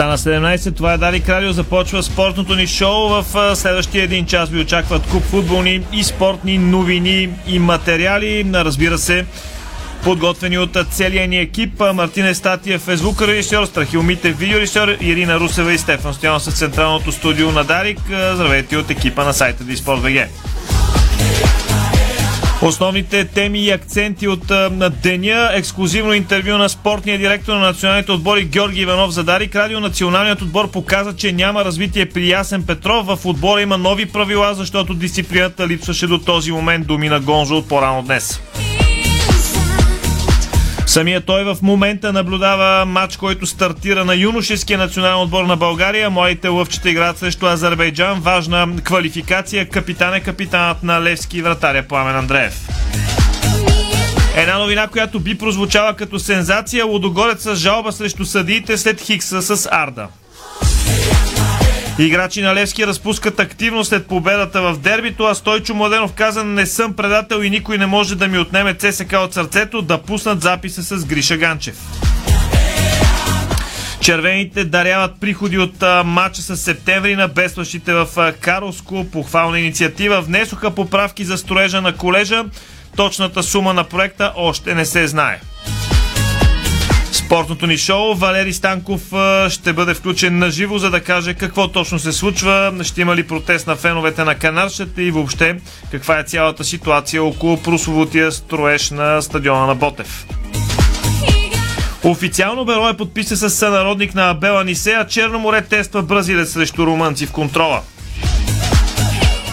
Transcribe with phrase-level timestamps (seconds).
[0.00, 3.08] Стана 17, това е Дарик Радио, започва спортното ни шоу.
[3.08, 8.50] В следващия един час ви очакват куп футболни и спортни новини и материали.
[8.54, 9.26] Разбира се,
[10.04, 11.80] подготвени от целия ни екип.
[11.94, 17.52] Мартин Естатиев е звукорежисьор, Страхил Митев видеорежисьор, Ирина Русева и Стефан Стоянов с централното студио
[17.52, 18.00] на Дарик.
[18.34, 20.28] Здравейте от екипа на сайта Диспорт ВГ.
[22.62, 25.50] Основните теми и акценти от на деня.
[25.52, 29.56] Ексклюзивно интервю на спортния директор на националните отбори Георги Иванов за Дарик.
[29.56, 33.06] Радио националният отбор показа, че няма развитие при Ясен Петров.
[33.06, 37.68] В отбора има нови правила, защото дисциплината липсваше до този момент думи на Гонжо от
[37.68, 38.40] по-рано днес.
[40.90, 46.10] Самия той в момента наблюдава матч, който стартира на юношеския национален отбор на България.
[46.10, 48.20] Моите лъвчета играят срещу Азербайджан.
[48.20, 49.68] Важна квалификация.
[49.68, 52.68] Капитан е капитанът на Левски вратаря Пламен Андреев.
[54.36, 56.86] Една новина, която би прозвучала като сензация.
[56.86, 60.08] Лодогорец с жалба срещу съдиите след Хикса с Арда.
[62.00, 66.92] Играчи на Левски разпускат активно след победата в дербито, а Стойчо Младенов каза не съм
[66.92, 71.04] предател и никой не може да ми отнеме ЦСК от сърцето да пуснат записа с
[71.04, 71.76] Гриша Ганчев.
[74.00, 79.06] Червените даряват приходи от матча с септември на бедстващите в а, Карлско.
[79.12, 80.20] Похвална инициатива.
[80.20, 82.44] Внесоха поправки за строежа на колежа.
[82.96, 85.40] Точната сума на проекта още не се знае.
[87.12, 89.00] Спортното ни шоу Валери Станков
[89.48, 93.26] ще бъде включен на живо, за да каже какво точно се случва, ще има ли
[93.26, 95.56] протест на феновете на Канаршата и въобще
[95.90, 100.26] каква е цялата ситуация около прословутия строеж на стадиона на Ботев.
[102.04, 105.06] Официално Беро е подписан с сънародник на Абела Нисея.
[105.06, 107.82] Черно море тества бразилец срещу румънци в контрола.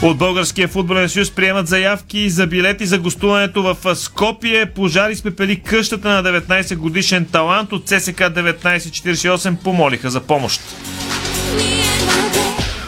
[0.02, 4.66] От Българския футболен съюз приемат заявки за билети за гостуването в Скопие.
[4.66, 10.62] Пожари спепели къщата на 19 годишен талант от ЦСК 1948 помолиха за помощ.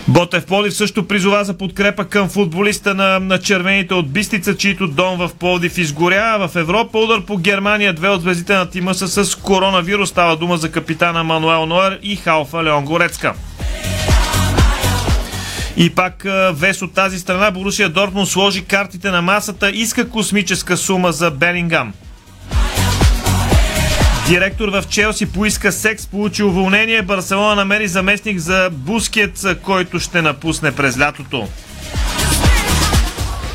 [0.08, 5.18] Ботев Пловдив също призова за подкрепа към футболиста на, на червените от Бистица, чието дом
[5.18, 6.47] в Пловдив изгоря.
[6.47, 7.94] В Европа удар по Германия.
[7.94, 10.09] Две от звездите на тима са с коронавирус.
[10.09, 13.34] Става дума за капитана Мануел Ноер и халфа Леон Горецка.
[15.78, 21.12] И пак вес от тази страна Борусия Дортмунд сложи картите на масата, иска космическа сума
[21.12, 21.94] за Белингам.
[24.28, 27.02] Директор в Челси поиска секс, получи уволнение.
[27.02, 31.47] Барселона намери заместник за Бускет, който ще напусне през лятото.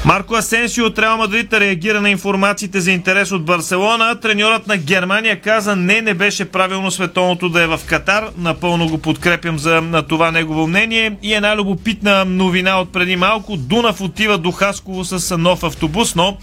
[0.04, 4.20] Марко Асенсио от Реал Мадрид реагира на информациите за интерес от Барселона.
[4.20, 8.24] Треньорът на Германия каза не, не беше правилно световното да е в Катар.
[8.38, 11.16] Напълно го подкрепям за на това негово мнение.
[11.22, 13.56] И една любопитна новина от преди малко.
[13.56, 16.36] Дунав отива до Хасково с нов автобус, но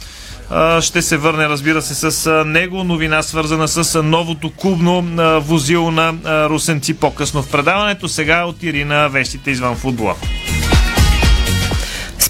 [0.82, 2.84] ще се върне, разбира се, с него.
[2.84, 5.02] Новина свързана с новото клубно
[5.42, 6.14] возило на
[6.50, 8.08] русенци по-късно в предаването.
[8.08, 10.16] Сега от Ирина вещите извън футбола.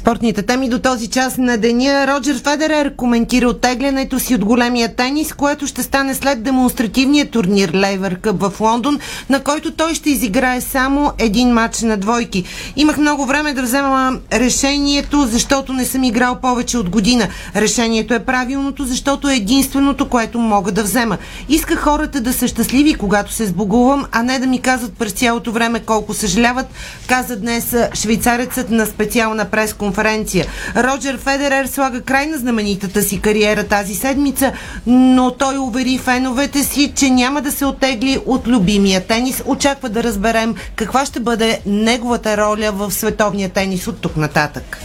[0.01, 5.33] Спортните теми до този час на деня Роджер Федерер коментира оттеглянето си от големия тенис,
[5.33, 10.61] което ще стане след демонстративния турнир Лейвър Къп в Лондон, на който той ще изиграе
[10.61, 12.43] само един матч на двойки.
[12.75, 17.27] Имах много време да взема решението, защото не съм играл повече от година.
[17.55, 21.17] Решението е правилното, защото е единственото, което мога да взема.
[21.49, 25.51] Иска хората да са щастливи, когато се сбогувам, а не да ми казват през цялото
[25.51, 26.67] време колко съжаляват,
[27.07, 30.45] каза днес швейцарецът на специална пресконференция конференция.
[30.75, 34.51] Роджер Федерер слага край на знаменитата си кариера тази седмица,
[34.87, 39.43] но той увери феновете си, че няма да се отегли от любимия тенис.
[39.45, 44.77] Очаква да разберем каква ще бъде неговата роля в световния тенис от тук нататък.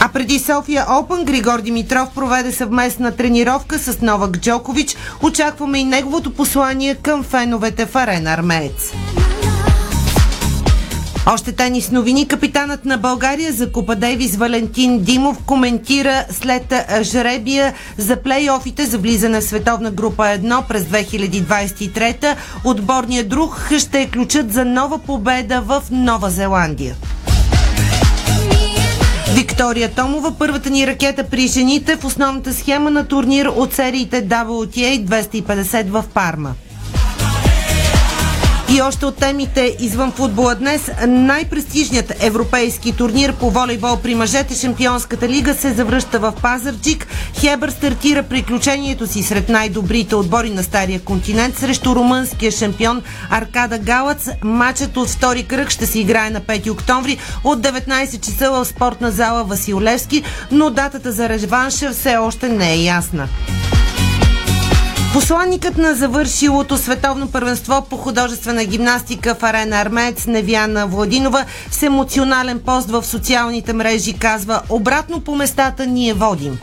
[0.00, 4.96] А преди София Опен Григор Димитров проведе съвместна тренировка с Новак Джокович.
[5.22, 8.92] Очакваме и неговото послание към феновете в Арена Армеец.
[11.26, 12.28] Още тенис новини.
[12.28, 19.40] Капитанът на България за Купа Дейвис Валентин Димов коментира след жребия за плейофите за влизане
[19.40, 22.36] в световна група 1 през 2023.
[22.64, 26.94] Отборният друг ще е ключът за нова победа в Нова Зеландия.
[29.34, 35.04] Виктория Томова, първата ни ракета при жените в основната схема на турнир от сериите WTA
[35.04, 36.54] 250 в Парма.
[38.74, 45.28] И още от темите извън футбола днес, най-престижният европейски турнир по волейбол при мъжете Шампионската
[45.28, 47.06] лига се завръща в Пазарджик.
[47.40, 54.28] Хебър стартира приключението си сред най-добрите отбори на Стария континент срещу румънския шампион Аркада Галац.
[54.42, 59.10] Матчът от втори кръг ще се играе на 5 октомври от 19 часа в спортна
[59.10, 63.28] зала Василевски, но датата за реванша все още не е ясна.
[65.12, 72.60] Посланникът на завършилото световно първенство по художествена гимнастика в арена Армеец Невяна Владинова с емоционален
[72.60, 76.58] пост в социалните мрежи казва обратно по местата ние водим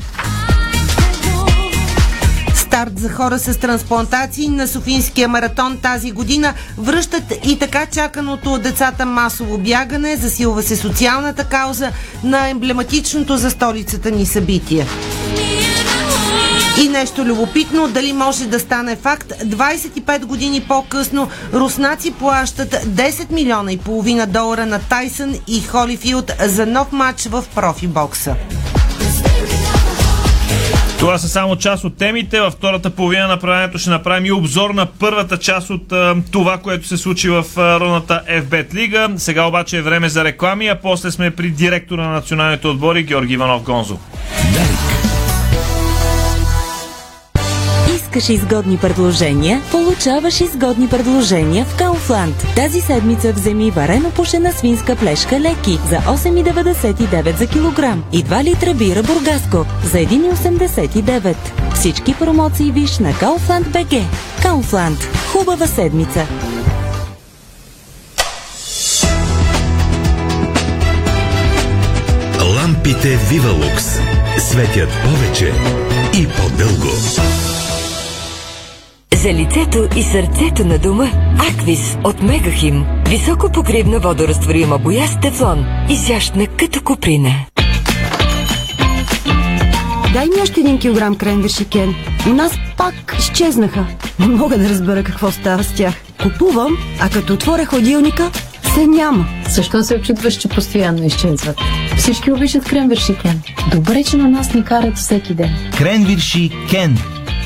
[2.69, 8.61] старт за хора с трансплантации на Софийския маратон тази година връщат и така чаканото от
[8.61, 11.91] децата масово бягане, засилва се социалната кауза
[12.23, 14.85] на емблематичното за столицата ни събитие.
[16.83, 23.71] И нещо любопитно, дали може да стане факт, 25 години по-късно руснаци плащат 10 милиона
[23.71, 28.35] и половина долара на Тайсън и Холифилд за нов матч в профибокса.
[30.99, 32.39] Това са само част от темите.
[32.39, 36.57] Във втората половина на правенето ще направим и обзор на първата част от а, това,
[36.57, 39.09] което се случи в а, родната FBET лига.
[39.17, 43.33] Сега обаче е време за реклами, а после сме при директора на националните отбори Георги
[43.33, 43.99] Иванов Гонзо.
[48.09, 49.61] Искаш изгодни предложения?
[49.71, 52.35] Получаваш изгодни предложения в Кауфланд.
[52.55, 58.73] Тази седмица вземи варено пушена свинска плешка леки за 8,99 за килограм и 2 литра
[58.73, 61.35] бира бургаско за 1,89.
[61.73, 64.01] Всички промоции виж на Кауфланд БГ.
[64.41, 64.99] Кауфланд.
[65.31, 66.27] Хубава седмица!
[72.55, 73.99] Лампите Вивалукс
[74.39, 75.53] светят повече
[76.13, 77.48] и по-дълго.
[79.23, 81.11] За лицето и сърцето на дома
[81.49, 82.85] Аквис от Мегахим.
[83.07, 85.65] Високо покривна водорастворима боя с тефлон.
[85.89, 87.31] Изящна като куприна.
[90.13, 91.95] Дай ми още един килограм кренвирши, Кен.
[92.29, 93.85] У нас пак изчезнаха.
[94.19, 95.93] Не мога да разбера какво става с тях.
[96.23, 98.31] Купувам, а като отворя ходилника,
[98.73, 99.25] се няма.
[99.49, 101.57] Защо се очудваш, че постоянно изчезват?
[101.97, 103.41] Всички обичат кренвирши Кен.
[103.71, 105.71] Добре, че на нас ни карат всеки ден.
[105.77, 106.97] Кренвирши Кен.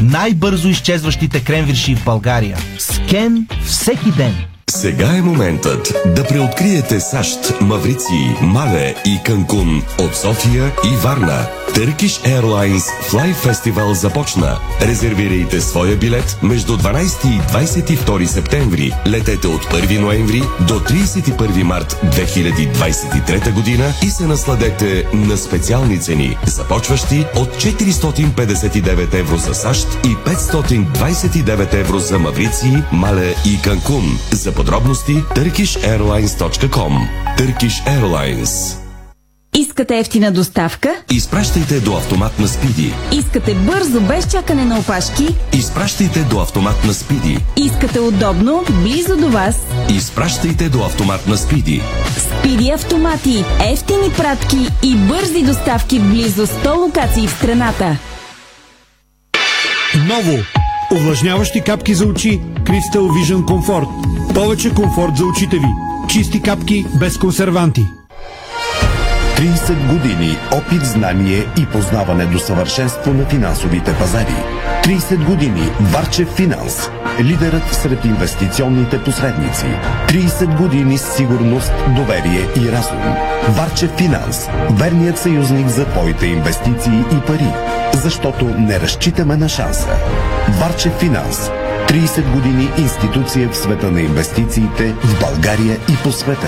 [0.04, 2.58] Най-бързо изчезващите кренвирши в България.
[2.78, 4.53] С Кен всеки ден.
[4.74, 11.48] Сега е моментът да преоткриете САЩ, Маврици, Мале и Канкун от София и Варна.
[11.74, 14.60] Turkish Airlines Fly Festival започна.
[14.82, 18.94] Резервирайте своя билет между 12 и 22 септември.
[19.08, 26.38] Летете от 1 ноември до 31 март 2023 година и се насладете на специални цени,
[26.46, 34.20] започващи от 459 евро за САЩ и 529 евро за Маврици, Мале и Канкун.
[34.32, 36.94] За подробности turkishairlines.com
[37.38, 38.78] Turkish Airlines
[39.56, 40.96] Искате ефтина доставка?
[41.12, 42.94] Изпращайте до автомат на Спиди.
[43.12, 45.28] Искате бързо, без чакане на опашки?
[45.54, 47.40] Изпращайте до автомат на Спиди.
[47.58, 49.56] Искате удобно, близо до вас?
[49.90, 51.82] Изпращайте до автомат на Спиди.
[52.18, 57.98] Спиди автомати, ефтини пратки и бързи доставки в близо 100 локации в страната.
[60.08, 60.38] Ново!
[60.92, 63.88] Увлажняващи капки за очи Crystal Vision Comfort.
[64.34, 65.68] Повече комфорт за очите ви.
[66.10, 67.82] Чисти капки без консерванти.
[69.38, 74.36] 30 години опит, знание и познаване до съвършенство на финансовите пазари.
[74.84, 76.90] 30 години Варчев Финанс.
[77.22, 79.66] Лидерът сред инвестиционните посредници.
[80.08, 83.16] 30 години с сигурност, доверие и разум.
[83.50, 84.48] Варчев Финанс.
[84.72, 87.54] Верният съюзник за твоите инвестиции и пари.
[87.94, 89.90] Защото не разчитаме на шанса.
[90.60, 91.50] Варчев Финанс.
[91.88, 96.48] 30 години институция в света на инвестициите в България и по света.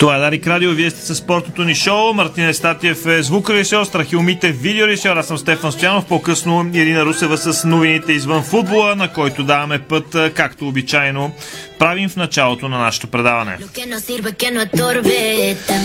[0.00, 2.14] Това е Дарик Радио, вие сте с спортното ни шоу.
[2.14, 7.64] Мартин Естатиев е звукорежисьор, Страхил Мите видеорежисьор, аз съм Стефан Стоянов, по-късно Ирина Русева с
[7.64, 11.32] новините извън футбола, на който даваме път, както обичайно,
[11.78, 13.58] правим в началото на нашето предаване.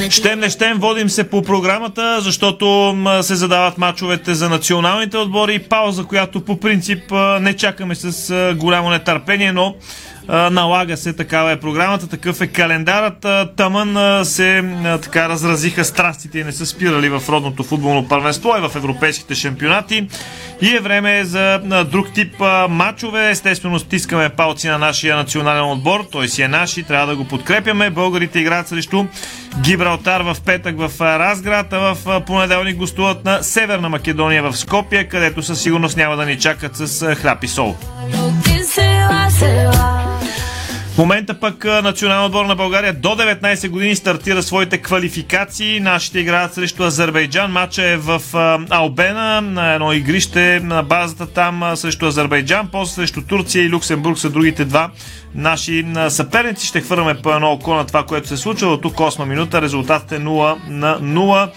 [0.09, 5.59] Щем не щем, водим се по програмата, защото се задават мачовете за националните отбори.
[5.59, 9.75] Пауза, която по принцип не чакаме с голямо нетърпение, но
[10.29, 13.25] налага се, такава е програмата, такъв е календарът.
[13.55, 14.63] Тъмън се
[15.01, 20.07] така разразиха страстите и не са спирали в родното футболно първенство и в европейските шампионати.
[20.61, 21.59] И е време за
[21.91, 22.39] друг тип
[22.69, 23.29] матчове.
[23.29, 26.07] Естествено, стискаме палци на нашия национален отбор.
[26.11, 27.89] Той си е наш и трябва да го подкрепяме.
[27.89, 29.05] Българите играят срещу
[29.61, 35.43] Гибралтар в петък в Разград, а в понеделник гостуват на Северна Македония в Скопия, където
[35.43, 37.75] със сигурност няма да ни чакат с хляб и сол.
[40.93, 45.79] В момента пък национална отбор на България до 19 години стартира своите квалификации.
[45.79, 47.51] Нашите играят срещу Азербайджан.
[47.51, 48.21] Матча е в
[48.69, 52.69] Албена на едно игрище на базата там срещу Азербайджан.
[52.71, 54.89] После срещу Турция и Люксембург са другите два
[55.35, 56.67] наши съперници.
[56.67, 58.69] Ще хвърляме по едно око на това, което се случва.
[58.69, 59.61] До тук 8 минута.
[59.61, 61.49] Резултатът е 0 на 0.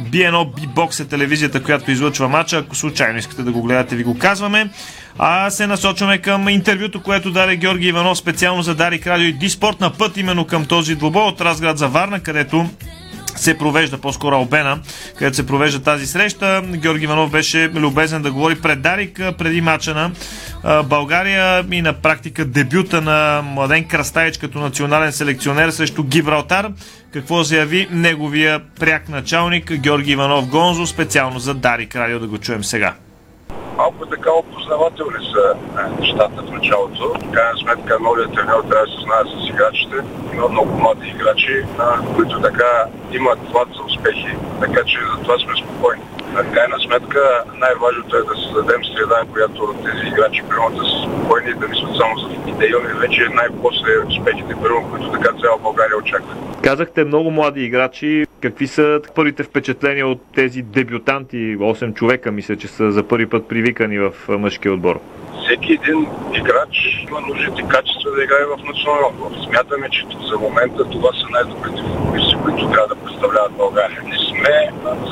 [0.00, 2.58] B1 B-Box е телевизията, която излъчва матча.
[2.58, 4.70] Ако случайно искате да го гледате, ви го казваме.
[5.18, 9.80] А се насочваме към интервюто, което даде Георги Иванов специално за Дарик Радио и Диспорт
[9.80, 12.68] на път именно към този двубой от Разград за Варна, където
[13.36, 14.78] се провежда, по-скоро Албена,
[15.18, 16.62] където се провежда тази среща.
[16.66, 20.10] Георги Иванов беше любезен да говори пред Дарик преди мача на
[20.82, 26.68] България и на практика дебюта на Младен Крастаич като национален селекционер срещу Гибралтар.
[27.12, 32.64] Какво заяви неговия пряк началник Георги Иванов Гонзо, специално за Дарик Радио да го чуем
[32.64, 32.94] сега
[33.80, 37.04] малко така опознавателни са е, нещата в началото.
[37.08, 39.96] В крайна сметка новият тренер трябва да се знае с играчите.
[40.34, 41.64] Има много млади играчи,
[42.16, 42.72] които така
[43.12, 46.02] имат плат за успехи, така че за това сме спокойни.
[46.34, 51.08] На крайна сметка най-важното е да създадем среда, в която тези играчи примерно да са
[51.08, 55.58] спокойни и да мислят само за идеи и вече най-после успехите, примерно, които така цяла
[55.62, 56.34] България очаква.
[56.62, 58.26] Казахте много млади играчи.
[58.42, 61.56] Какви са първите впечатления от тези дебютанти?
[61.58, 65.00] 8 човека, мисля, че са за първи път привикани в мъжкия отбор
[65.50, 66.74] всеки един играч
[67.08, 69.30] има нужните качества да играе в националния отбор.
[69.46, 74.02] Смятаме, че за момента това са най-добрите футболисти, които трябва да представляват България.
[74.12, 74.56] Не сме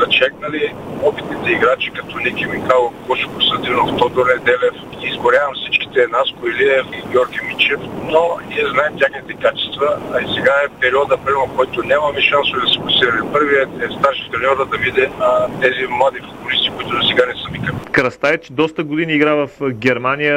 [0.00, 4.74] зачекнали опитните играчи като Ники Михайлов, Кошо Косадинов, Тодор Неделев.
[5.02, 7.80] Изгорявам всичките Наско Илиев и Георги Мичев,
[8.12, 12.68] но ние знаем тяхните качества, а и сега е периода, в който нямаме шансове да
[12.72, 13.32] се класираме.
[13.32, 15.04] Първият е старши треньора да види
[15.62, 17.78] тези млади футболисти, които до сега не са викани.
[17.92, 20.27] Крастайч доста години игра в Германия.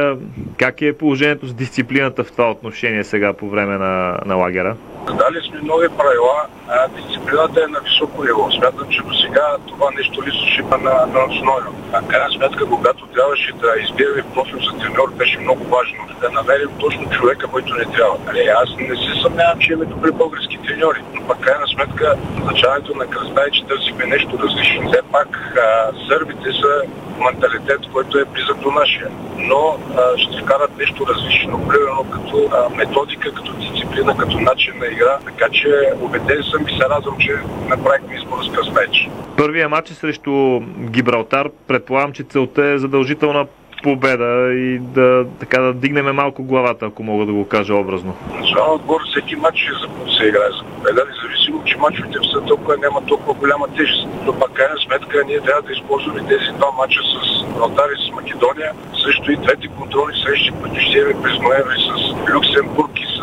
[0.58, 4.76] Как е положението с дисциплината в това отношение сега по време на, на лагера?
[5.06, 8.52] Дали сме нови правила, а дисциплината е на високо ниво.
[8.52, 11.76] Смятам, че до сега това нещо липсваше на, на национално.
[11.94, 16.70] А крайна сметка, когато трябваше да избираме профил за треньор, беше много важно да намерим
[16.80, 18.18] точно човека, който не трябва.
[18.30, 22.96] Али, аз не се съмнявам, че имаме добри български треньори, но пък крайна сметка началото
[22.96, 24.92] на Кръстай, че търсихме нещо различно.
[24.92, 26.82] Все пак а, сърбите са
[27.20, 29.08] менталитет, който е близък до нашия.
[29.38, 34.86] Но а, ще вкарат нещо различно, примерно като а, методика, като дисциплина, като начин на
[34.86, 35.20] игра.
[35.26, 37.36] Така че убеден съм и се радвам, че
[37.68, 39.10] направихме избора с Кръстайч.
[39.38, 41.50] Първия матч е срещу Гибралтар.
[41.68, 43.48] Предполагам, че целта е задължителна
[43.84, 48.16] победа и да, така, да дигнем малко главата, ако мога да го кажа образно.
[48.34, 51.06] Национален отбор всеки матч е за се играе за победа,
[51.52, 54.08] независимо, че матчовете са толкова, няма толкова голяма тежест.
[54.26, 58.12] Но пак крайна сметка ние трябва да използваме тези два матча с Алтар и с
[58.12, 58.72] Македония,
[59.04, 61.92] също и двете контролни срещи, които ще имаме през ноември с
[62.34, 63.22] Люксембург и с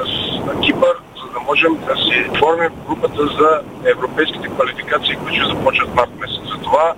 [0.65, 6.11] Кипър, за да можем да си формим групата за европейските квалификации, които ще започнат март
[6.21, 6.43] месец.
[6.55, 6.95] Затова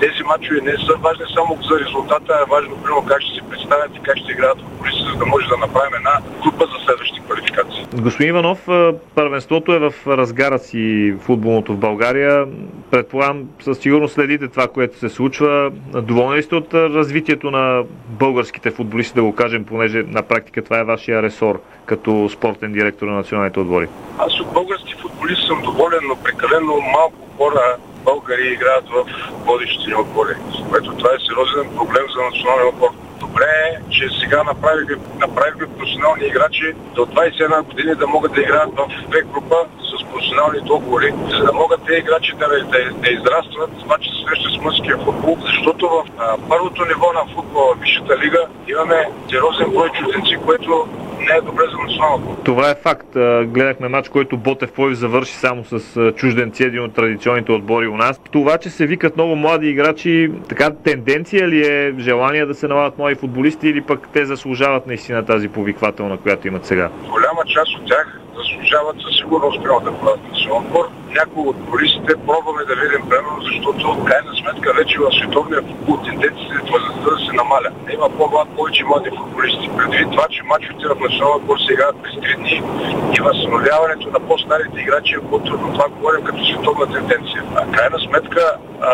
[0.00, 3.48] тези матчове не са важни само за резултата, а е важно примерно как ще се
[3.50, 7.20] представят и как ще играят футболисти, за да може да направим една група за следващите
[7.26, 7.86] квалификации.
[7.94, 8.68] Господин Иванов,
[9.14, 12.46] първенството е в разгара си футболното в България.
[12.90, 15.70] Предполагам, със сигурност следите това, което се случва.
[16.02, 20.78] Доволни ли сте от развитието на българските футболисти, да го кажем, понеже на практика това
[20.78, 23.88] е вашия ресор като спортен директор на националните отбори?
[24.18, 29.04] Аз от български футболист съм доволен, но прекалено малко хора българи играят в
[29.46, 30.34] водещите отбори,
[30.70, 32.90] което това е сериозен проблем за националния отбор.
[33.20, 38.70] Добре е, че сега направихме, направихме професионални играчи до 21 години да могат да играят
[38.76, 39.56] в две група
[39.90, 44.16] с професионални договори, за да могат те играчи да, да, да израстват, това че се
[44.24, 49.70] среща с мъжкия футбол, защото в а, първото ниво на футбола, Висшата лига, имаме сериозен
[49.74, 50.88] брой чужденци, което
[51.28, 52.42] не е добре за националното.
[52.44, 53.06] Това е факт.
[53.44, 58.20] Гледахме матч, който Ботев Пловдив завърши само с чужденци, един от традиционните отбори у нас.
[58.30, 62.98] Това, че се викат много млади играчи, така тенденция ли е желание да се налагат
[62.98, 66.90] млади футболисти или пък те заслужават наистина тази повиквателна, която имат сега?
[67.10, 70.84] Голяма част от тях заслужават със сигурност прямо да бъдат национален отбор.
[71.18, 75.96] Някои от туристите пробваме да видим примерно, защото в крайна сметка вече в световния футбол
[75.96, 77.70] тенденцията е възрастта да се намаля.
[77.94, 79.70] Има по-млад, повече млади футболисти.
[79.78, 82.56] Предвид това, че мачовете в национален отбор се играят през 3 дни
[83.16, 85.72] и възстановяването на по-старите играчи е по-трудно.
[85.72, 87.42] Това говорим като световна тенденция.
[87.56, 88.42] А крайна сметка
[88.80, 88.90] а,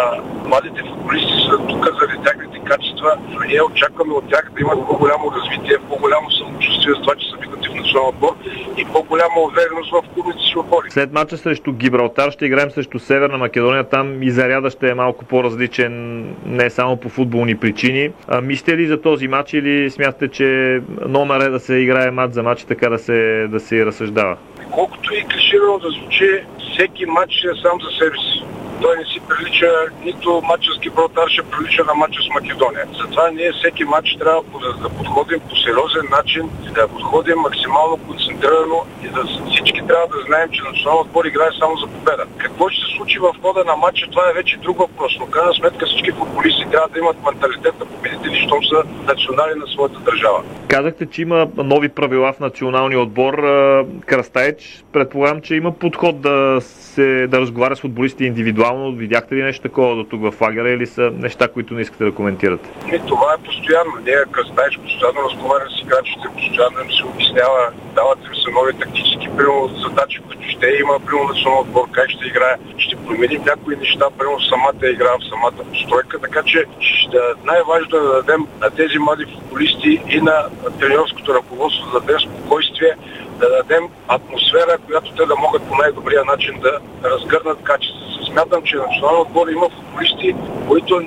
[0.50, 5.32] младите футболисти са тук заради тяхните качества, но ние очакваме от тях да имат по-голямо
[5.36, 7.36] развитие, по-голямо самочувствие за това, че са
[7.80, 8.36] национален отбор
[8.78, 10.90] и по-голяма увереност в клубните си отбори.
[10.90, 13.84] След мача срещу Гибралтар ще играем срещу Северна Македония.
[13.84, 18.10] Там и заряда ще е малко по-различен, не само по футболни причини.
[18.28, 22.34] А, мислите ли за този матч или смятате, че номер е да се играе матч
[22.34, 24.36] за матч и така да се, да се разсъждава?
[24.70, 28.44] Колкото и клиширано да звучи, всеки матч е сам за себе си
[28.82, 29.70] той не си прилича,
[30.04, 32.84] нито матча с Гибралтар ще прилича на матча с Македония.
[33.00, 34.42] Затова ние всеки матч трябва
[34.82, 40.48] да подходим по сериозен начин, да подходим максимално концентрирано и да всички трябва да знаем,
[40.52, 42.24] че националният отбор играе само за победа.
[42.38, 45.12] Какво ще се случи в хода на матча, това е вече друг въпрос.
[45.20, 49.66] Но крайна сметка всички футболисти трябва да имат менталитет на победители, щом са национали на
[49.66, 50.42] своята държава.
[50.68, 53.34] Казахте, че има нови правила в националния отбор.
[54.06, 58.69] Крастайч, предполагам, че има подход да, се, да разговаря с футболистите индивидуално.
[58.78, 62.14] Видяхте ли нещо такова до тук в лагера или са неща, които не искате да
[62.14, 62.70] коментирате?
[62.86, 63.92] Не, това е постоянно.
[64.04, 69.28] Ние Крастайч постоянно разговаря с играчите, постоянно им се обяснява, дават им се нови тактически
[69.36, 72.56] примерно, задачи, които ще има, примерно национален отбор, как ще играе.
[72.78, 76.64] Ще променим някои неща, примерно самата игра, в самата постройка, така че
[77.44, 80.36] най-важно е да дадем на тези млади футболисти и на
[80.80, 82.94] тренерското ръководство да дадем спокойствие,
[83.40, 86.72] да дадем атмосфера, която те да могат по най-добрия начин да
[87.10, 88.26] разгърнат качеството.
[88.30, 90.34] Смятам, че националният отбор има футболисти,
[90.68, 91.02] които,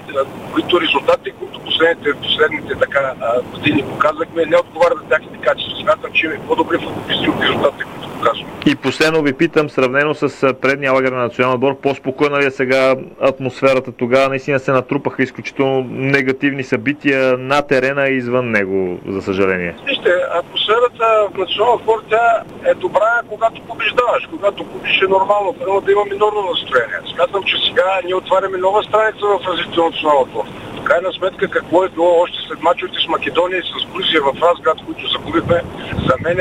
[0.53, 3.13] които резултати, които последните, последните така,
[3.53, 5.77] години показахме, не отговарят на тяхните качества.
[5.81, 8.49] Смятам, че има по-добри футболисти от резултатите, които показваме.
[8.65, 12.95] И последно ви питам, сравнено с предния лагер на националния отбор, по-спокойна ли е сега
[13.21, 14.29] атмосферата тогава?
[14.29, 19.75] Наистина се натрупаха изключително негативни събития на терена и извън него, за съжаление.
[19.85, 22.22] Вижте, атмосферата в националния отбор тя
[22.65, 24.27] е добра, когато побеждаваш.
[24.29, 26.99] Когато губиш е нормално, първо да има минорно настроение.
[27.15, 30.45] Смятам, че сега ние отваряме нова страница в развитието на националния отбор.
[30.79, 34.33] В крайна сметка какво е било още след мачовете с Македония и с Грузия в
[34.41, 35.61] Разград, които загубихме,
[36.07, 36.39] за мен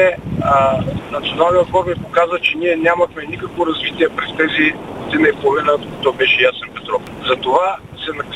[1.10, 4.74] националният отбор ми показа, че ние нямахме никакво развитие през тези
[5.04, 7.02] година и половина, то беше Ясен Петров.
[7.28, 7.76] Затова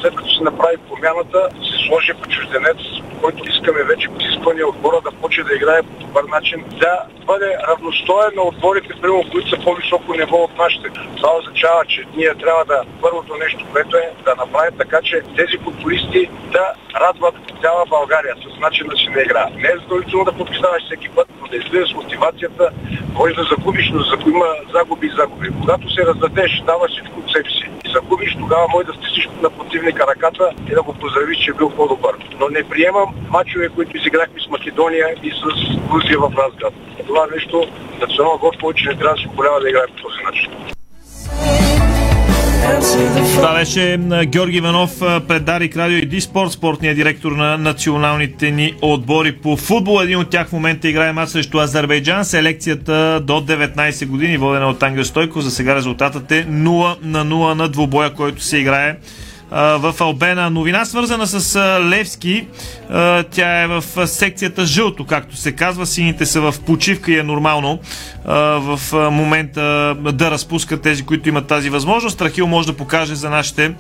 [0.01, 2.81] след като се направи промяната, се сложи по чужденец,
[3.23, 8.31] който искаме вече изисквания отбора да почне да играе по добър начин, да бъде равностоен
[8.37, 10.89] на отборите, примерно, които са по-високо ниво от нашите.
[11.17, 15.57] Това означава, че ние трябва да, първото нещо, което е да направим така, че тези
[15.65, 16.65] футболисти да
[17.01, 19.49] радват цяла България с начина си на игра.
[19.57, 22.71] Не е задължително да побеждаваш всеки път, но да излизаш мотивацията,
[23.15, 25.49] може да загубиш, но за има загуби и загуби.
[25.61, 29.51] Когато се раздадеш, даваш всичко от себе си и загубиш, тогава може да стиснеш на
[29.59, 32.15] противника ръката и да го поздравиш, че е бил по-добър.
[32.41, 35.43] Но не приемам мачове, които изиграхме с Македония и с
[35.91, 36.75] Грузия в Разград.
[37.07, 37.67] Това нещо
[38.01, 40.51] национално отбор повече не трябва да си полява да играе по този начин.
[43.35, 49.33] Това беше Георги Иванов пред Дарик Радио и Диспорт, спортния директор на националните ни отбори
[49.33, 50.01] по футбол.
[50.03, 52.25] Един от тях в момента играе мач срещу Азербайджан.
[52.25, 55.41] Селекцията до 19 години, водена от Ангел Стойко.
[55.41, 58.97] За сега резултатът е 0 на 0 на двубоя, който се играе
[59.51, 60.51] в Албена.
[60.51, 62.47] Новина свързана с Левски.
[63.31, 65.87] Тя е в секцията жълто, както се казва.
[65.87, 67.79] Сините са в почивка и е нормално
[68.25, 72.19] в момента да разпускат тези, които имат тази възможност.
[72.19, 73.75] Трахил може да покаже за нашите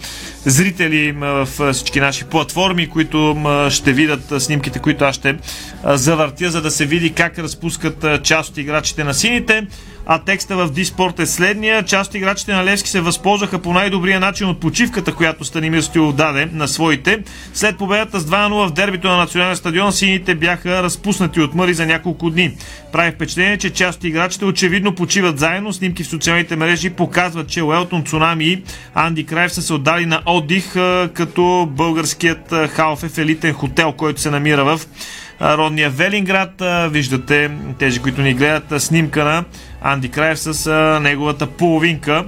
[0.45, 3.37] зрители в всички наши платформи, които
[3.71, 5.37] ще видят снимките, които аз ще
[5.85, 9.67] завъртя, за да се види как разпускат част от играчите на сините
[10.07, 11.83] а текста в Диспорт е следния.
[11.83, 16.15] Част от играчите на Левски се възползваха по най-добрия начин от почивката, която Станимир Стоилов
[16.15, 17.19] даде на своите.
[17.55, 21.87] След победата с 2-0 в дербито на националния стадион, сините бяха разпуснати от Мъри за
[21.87, 22.57] няколко дни.
[22.93, 25.73] Прави впечатление, че част от играчите очевидно почиват заедно.
[25.73, 28.63] Снимки в социалните мрежи показват, че Уелтон, Цунами и
[28.95, 30.73] Анди Краев са се отдали на отдих,
[31.13, 34.81] като българският халф е в елитен хотел, който се намира в
[35.41, 36.63] родния Велинград.
[36.91, 39.45] Виждате тези, които ни гледат, снимка на
[39.83, 40.71] Анди Краев с
[41.03, 42.25] неговата половинка.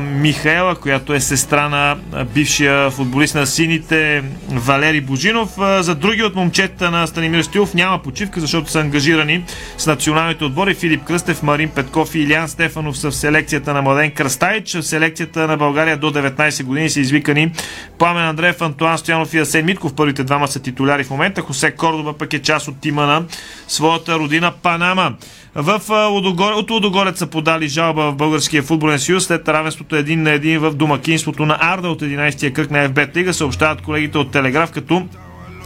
[0.00, 5.50] Михаела, която е сестра на бившия футболист на сините Валери Божинов.
[5.80, 9.44] За други от момчета на Станимир Стилов няма почивка, защото са ангажирани
[9.78, 10.74] с националните отбори.
[10.74, 14.74] Филип Кръстев, Марин Петков и Илян Стефанов са в селекцията на Младен Кръстайч.
[14.74, 17.52] В селекцията на България до 19 години са извикани
[17.98, 19.94] Пламен Андреев, Антуан Стоянов и Асен Митков.
[19.94, 21.40] Първите двама са титуляри в момента.
[21.42, 23.24] Хосе Кордоба пък е част от тима на
[23.68, 25.14] своята родина Панама.
[25.54, 26.52] В Лудогор...
[26.52, 30.74] От Лудогорец са подали жалба в Българския футболен съюз след равенството един на един в
[30.74, 35.06] домакинството на Арда от 11-я кръг на ФБ Лига, съобщават колегите от Телеграф, като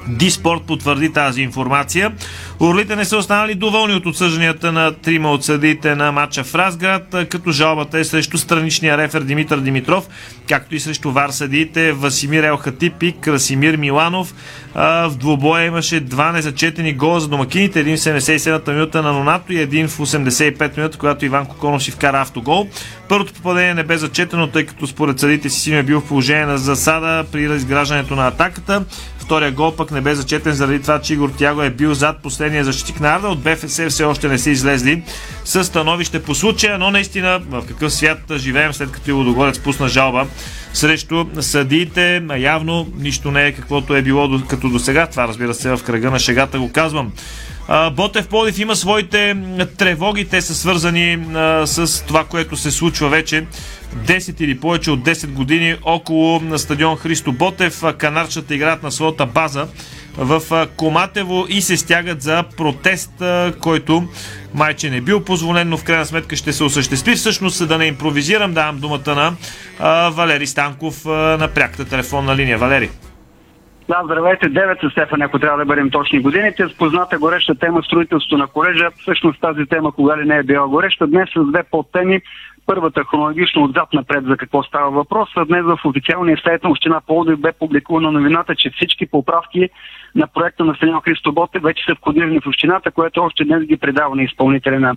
[0.09, 2.13] Диспорт потвърди тази информация.
[2.61, 7.15] Орлите не са останали доволни от отсъжданията на трима от съдиите на матча в Разград,
[7.29, 10.09] като жалбата е срещу страничния рефер Димитър Димитров,
[10.49, 14.35] както и срещу вар съдиите Васимир Елхатип и Красимир Миланов.
[14.75, 19.61] В двубоя имаше два незачетени гола за домакините, един в 77-та минута на Нонато и
[19.61, 22.69] един в 85 минута, когато Иван Коконов си вкара автогол.
[23.09, 26.59] Първото попадение не бе зачетено, тъй като според съдите си е бил в положение на
[26.59, 28.85] засада при изграждането на атаката.
[29.27, 32.65] Втория гол пък не бе зачетен заради това, че Игор Тяго е бил зад последния
[32.65, 33.29] защитник на Арда.
[33.29, 35.03] От БФС все още не са излезли
[35.45, 39.89] с становище по случая, но наистина в какъв свят живеем след като Иво Догорец пусна
[39.89, 40.27] жалба
[40.73, 42.23] срещу съдиите.
[42.39, 45.07] Явно нищо не е каквото е било като до сега.
[45.07, 47.13] Това разбира се в кръга на шегата го казвам.
[47.93, 49.37] Ботев Плодив има своите
[49.79, 50.25] тревоги.
[50.25, 51.19] Те са свързани
[51.65, 53.47] с това, което се случва вече
[53.95, 57.83] 10 или повече от 10 години около на стадион Христо Ботев.
[57.99, 59.67] Канарчата играят на своята база
[60.19, 63.23] в Коматево и се стягат за протест,
[63.61, 64.03] който
[64.55, 67.15] майче не бил позволен, но в крайна сметка ще се осъществи.
[67.15, 69.33] Всъщност, да не импровизирам, давам думата на
[70.11, 72.59] Валери Станков на пряката телефонна линия.
[72.59, 72.91] Валери.
[73.89, 76.65] Да, здравейте, 9 са Стефан, ако трябва да бъдем точни годините.
[76.69, 78.89] С гореща тема строителството на колежа.
[79.01, 81.07] Всъщност тази тема кога ли не е била гореща.
[81.07, 82.21] Днес с две подтеми
[82.67, 85.29] първата хронологично отзад напред за какво става въпрос.
[85.47, 89.69] Днес в официалния сайт на Община Пловдив бе публикувана новината, че всички поправки
[90.15, 93.77] на проекта на Станио Христо Боте вече са входирани в Общината, което още днес ги
[93.77, 94.97] предава на изпълнителя на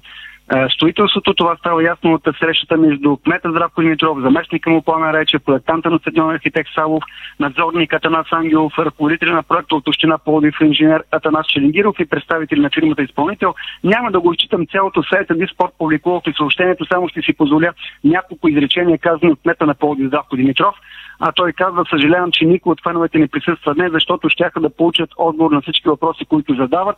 [0.75, 1.33] строителството.
[1.33, 5.99] Това става ясно от срещата между кмета Здравко Димитров, заместника му Пламен Рече, проектанта на
[5.99, 7.03] стадион архитект Савов,
[7.39, 12.69] надзорник Атанас Ангелов, ръководителя на проекта от Община Пловдив, инженер Атанас Челингиров и представители на
[12.69, 13.53] фирмата изпълнител.
[13.83, 18.47] Няма да го изчитам цялото сайта Диспорт публикувал и съобщението, само ще си позволя няколко
[18.47, 20.75] изречения казани от кмета на Пловдив Здравко Димитров.
[21.19, 25.09] А той казва, съжалявам, че никой от феновете не присъства днес, защото ще да получат
[25.17, 26.97] отговор на всички въпроси, които задават,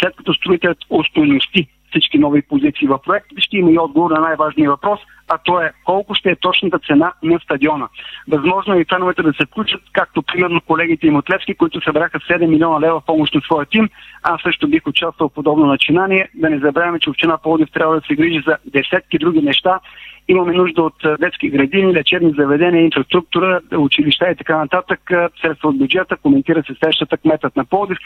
[0.00, 4.70] след като строителят устойности всички нови позиции в проект, ще има и отговор на най-важния
[4.70, 7.88] въпрос, а то е колко ще е точната цена на стадиона.
[8.28, 12.18] Възможно е и феновете да се включат, както примерно колегите им от Левски, които събраха
[12.18, 13.88] 7 милиона лева помощ от своя тим.
[14.22, 16.28] Аз също бих участвал в подобно начинание.
[16.34, 19.80] Да не забравяме, че община Плодив трябва да се грижи за десетки други неща
[20.28, 25.00] Имаме нужда от детски градини, лечебни заведения, инфраструктура, училища и така нататък,
[25.40, 27.98] средства от бюджета, коментира се срещата кметът на Плодив.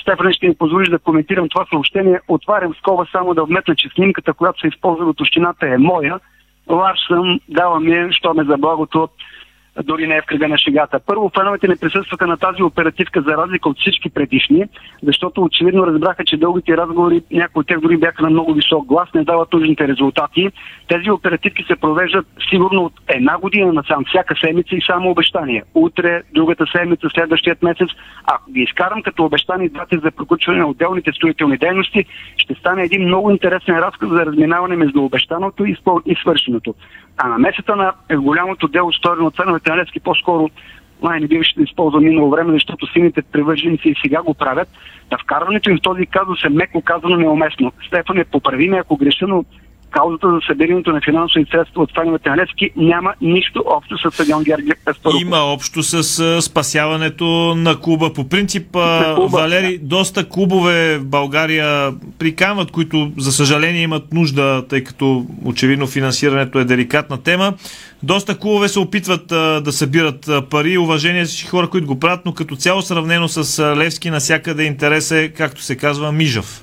[0.00, 2.20] Стефан ще ми позволиш да коментирам това съобщение.
[2.28, 6.20] Отварям скоба само да вметна, че снимката, която се използва от общината е моя.
[6.68, 9.08] Лаш съм, дава ми, що ме за благото
[9.82, 11.00] дори не е в кръга на шегата.
[11.06, 14.64] Първо, феновете не присъстваха на тази оперативка за разлика от всички предишни,
[15.02, 19.08] защото очевидно разбраха, че дългите разговори, някои от тях дори бяха на много висок глас,
[19.14, 20.48] не дават нужните резултати.
[20.88, 25.64] Тези оперативки се провеждат сигурно от една година насам, всяка седмица и само обещания.
[25.74, 27.88] Утре, другата седмица, следващият месец.
[28.24, 32.04] Ако ги изкарам като обещани дати за приключване на отделните строителни дейности,
[32.36, 35.64] ще стане един много интересен разказ за разминаване между обещаното
[36.06, 36.74] и свършеното.
[37.22, 40.50] А на месата на голямото дело, сторено от феновете на Левски, по-скоро
[41.02, 44.68] май не биваше да използва минало време, защото сините привърженици и сега го правят.
[45.10, 47.72] Да вкарването им в този казус е меко казано неуместно.
[47.86, 49.44] Стефан е поправи ме, ако греша, но
[49.90, 54.44] каузата за събирането на финансови средства от феновете на Левски няма нищо общо с стадион
[54.44, 55.22] Георги Аспарухов.
[55.22, 58.12] Има общо с спасяването на клуба.
[58.12, 59.86] По принцип, клуба, Валери, да.
[59.86, 66.64] доста клубове в България прикамват, които за съжаление имат нужда, тъй като очевидно финансирането е
[66.64, 67.54] деликатна тема.
[68.02, 70.78] Доста клубове се опитват а, да събират а, пари.
[70.78, 75.10] Уважение за хора, които го правят, но като цяло сравнено с а, Левски, насякъде интерес
[75.10, 76.62] е, както се казва, мижав.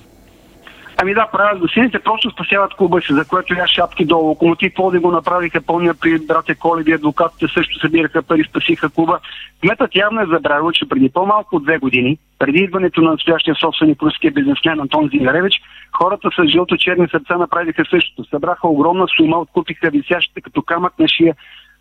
[1.01, 1.67] Ами да, правят го.
[1.67, 4.27] Сините просто спасяват клуба си, за което я шапки долу.
[4.27, 9.19] Локомотив Плоди го направиха, помня при братя Колеби, адвокатите също събираха пари, спасиха клуба.
[9.61, 14.01] Кметът явно е забравил, че преди по-малко от две години, преди идването на настоящия собственик
[14.01, 15.53] руския бизнесмен Антон Зингаревич,
[15.97, 18.29] хората с жълто-черни сърца направиха същото.
[18.29, 21.35] Събраха огромна сума, откупиха висящите като камък на шия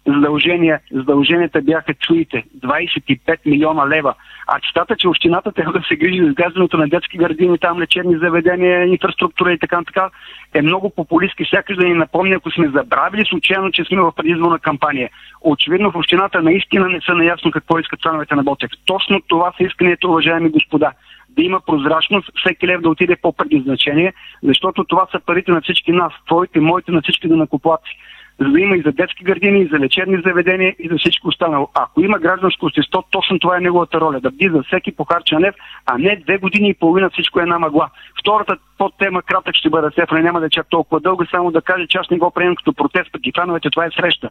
[0.07, 0.81] задължения.
[0.93, 4.15] Задълженията бяха чуите 25 милиона лева.
[4.49, 8.19] А читата, че общината трябва да се грижи за изграждането на детски градини, там лечебни
[8.19, 10.11] заведения, инфраструктура и така, така,
[10.55, 11.45] е много популистски.
[11.51, 15.11] Сякаш да ни напомня, ако сме забравили случайно, че сме в предизборна кампания.
[15.41, 18.71] Очевидно в общината наистина не са наясно какво искат членовете на Ботев.
[18.85, 20.93] Точно това са исканията, уважаеми господа
[21.29, 25.93] да има прозрачност, всеки лев да отиде по предназначение, защото това са парите на всички
[25.93, 27.99] нас, твоите, моите, на всички да накоплаци
[28.41, 31.69] за да има и за детски градини, и за лечебни заведения, и за всичко останало.
[31.75, 34.21] Ако има гражданско общество, точно това е неговата роля.
[34.21, 35.55] Да бди за всеки похарчен лев,
[35.87, 37.89] а не две години и половина всичко е една мъгла.
[38.21, 41.87] Втората подтема кратък ще бъде Сефра, няма да е чак толкова дълго, само да кажа,
[41.87, 44.31] че аз не го приемам като протест пред фановете, това е среща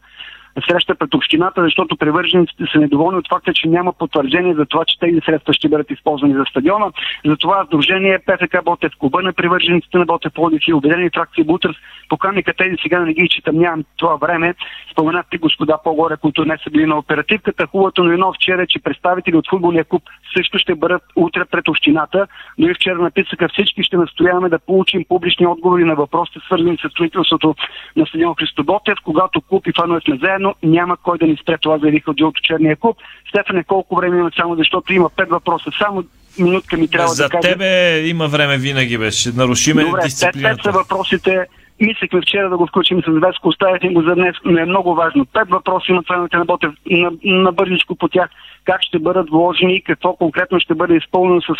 [0.69, 4.99] среща пред общината, защото привържениците са недоволни от факта, че няма потвърждение за това, че
[4.99, 6.91] тези средства ще бъдат използвани за стадиона.
[7.25, 11.75] Затова Сдружение ПФК Ботев, Куба на привържениците на Ботев Плодив и Обединени фракции Бутърс
[12.09, 14.55] поканиха тези сега не ги читам, нямам това време.
[14.91, 17.67] Споменахте господа по-горе, които не са били на оперативката.
[17.67, 20.03] Хубавото новино вчера е, че представители от футболния клуб
[20.37, 22.27] също ще бъдат утре пред общината.
[22.57, 26.89] Но и вчера написаха всички ще настояваме да получим публични отговори на въпросите, свързани с
[26.89, 27.55] строителството
[27.95, 31.37] на стадион Христо Ботев, когато клуб и фанове сме заедно но няма кой да ни
[31.41, 32.97] спре това, заявиха от Дилото Черния клуб.
[33.29, 35.71] Стефане, колко време има само, защото има пет въпроса.
[35.77, 36.03] Само
[36.39, 37.47] минутка ми трябва За да кажа.
[37.47, 39.29] За тебе има време винаги беше.
[39.35, 40.55] Нарушиме Добре, дисциплината.
[40.55, 41.45] Пет, пет са въпросите.
[41.79, 45.25] Мислехме вчера да го включим с Веско, оставяте го за днес, но е много важно.
[45.25, 48.29] Пет въпроса имат членовете на Ботев на, на бързичко по тях.
[48.63, 51.53] Как ще бъдат вложени и какво конкретно ще бъде изпълнено с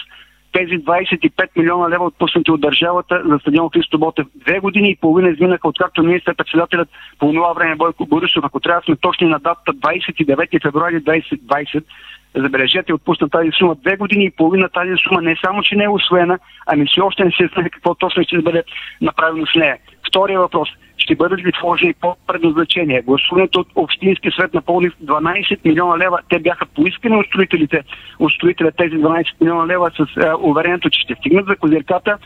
[0.55, 4.27] тези 25 милиона лева отпуснати от държавата за стадион Христо Ботев.
[4.35, 6.89] Две години и половина изминаха, откакто министър-председателят
[7.19, 11.83] по това време Бойко Борисов, ако трябва сме точни на датата 29 февруари 2020,
[12.35, 13.75] забележете, отпусна тази сума.
[13.75, 17.25] Две години и половина тази сума не само, че не е освоена, ами все още
[17.25, 18.63] не се знае какво точно ще бъде
[19.01, 19.77] направено с нея.
[20.15, 23.01] Втория въпрос– ще бъдат ли вложени по предназначение.
[23.01, 27.83] Гласуването от Общинския свет на Полнив 12 милиона лева, те бяха поискани от строителите,
[28.19, 32.17] от строителя тези 12 милиона лева с е, уверението, че ще стигнат за козирката.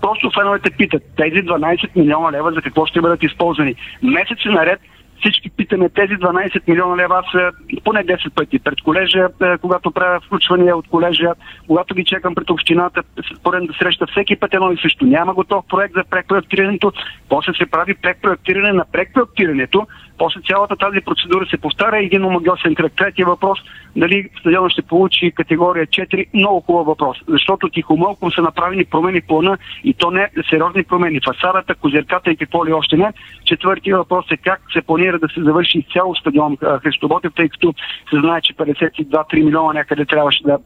[0.00, 3.74] Просто феновете питат, тези 12 милиона лева за какво ще бъдат използвани.
[4.02, 4.80] Месеци наред
[5.22, 7.52] всички питаме тези 12 милиона лева, аз
[7.84, 11.32] поне 10 пъти пред колежа, е, когато правя включвания от колежа,
[11.66, 13.02] когато ги чекам пред общината,
[13.36, 15.04] според да среща всеки път едно и също.
[15.04, 16.92] Няма готов проект за препроектирането,
[17.28, 19.86] после се прави препроектиране на препроектирането,
[20.18, 22.92] после цялата тази процедура се повтаря един омагиосен кръг.
[22.96, 23.58] Третия въпрос,
[23.96, 29.26] дали стадиона ще получи категория 4, много хубав въпрос, защото тихомълком са направени промени в
[29.26, 31.20] плана и то не сериозни промени.
[31.20, 33.12] Фасадата, козирката и какво ли още не.
[33.44, 37.74] Четвъртия въпрос е как се планира да се завърши изцяло стадион Христоботев, тъй като
[38.10, 40.58] се знае, че 52-3 милиона някъде трябваше да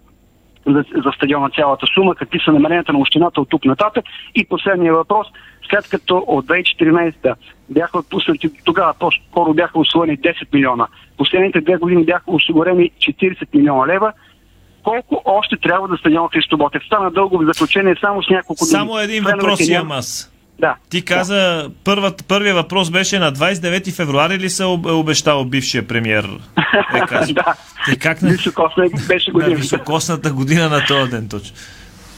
[0.67, 4.05] за, за стадиона цялата сума, какви са намеренията на общината от тук нататък.
[4.35, 5.27] И последния въпрос,
[5.71, 7.35] след като от 2014
[7.71, 13.87] бяха отпуснати, тогава по-скоро бяха освоени 10 милиона, последните две години бяха осигурени 40 милиона
[13.87, 14.13] лева,
[14.83, 16.83] колко още трябва да стадион Христо Ботев?
[16.87, 18.71] Стана дълго в заключение само с няколко думи.
[18.71, 20.36] Само един въпрос имам аз.
[20.59, 20.77] Да.
[20.89, 21.71] Ти каза, да.
[21.85, 26.29] Първат, първият въпрос беше на 29 февруари ли се е обещал бившия премьер?
[26.95, 27.55] Е, да.
[27.93, 28.31] И как на...
[28.31, 29.51] Високосна беше година.
[29.51, 31.57] На високосната година на този ден точно.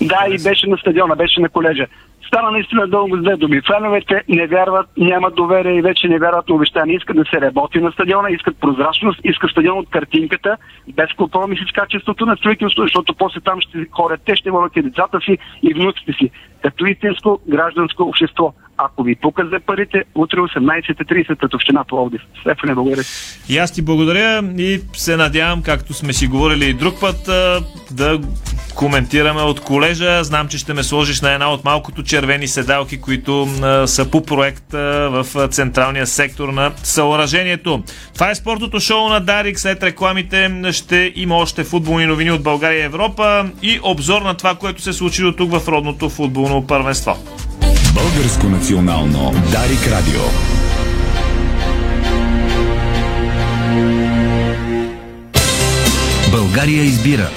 [0.01, 1.87] Да, и беше на стадиона, беше на колежа.
[2.29, 3.61] Стана наистина дълго с две думи.
[3.67, 6.97] Феновете не вярват, нямат доверие и вече не вярват на обещания.
[6.97, 10.57] Искат да се работи на стадиона, искат прозрачност, искат стадион от картинката,
[10.95, 14.83] без компромиси с качеството на строителство, защото после там ще ходят, те ще водят и
[14.83, 16.31] децата си и внуците си.
[16.63, 18.55] Като истинско гражданско общество.
[18.77, 22.21] Ако ви пука за парите, утре 18.30 пред община Пловдив.
[22.41, 23.03] Стефане, благодаря.
[23.49, 27.17] И аз ти благодаря и се надявам, както сме си говорили и друг път,
[27.91, 28.21] да
[28.79, 30.25] коментираме от колежа.
[30.25, 33.49] Знам, че ще ме сложиш на една от малкото червени седалки, които
[33.87, 37.83] са по проект в централния сектор на съоръжението.
[38.15, 39.59] Това е спортното шоу на Дарик.
[39.59, 44.55] След рекламите ще има още футболни новини от България и Европа и обзор на това,
[44.55, 47.17] което се случи до тук в родното футболно първенство.
[47.95, 50.23] Българско национално Дарик Радио.
[56.31, 57.31] България избира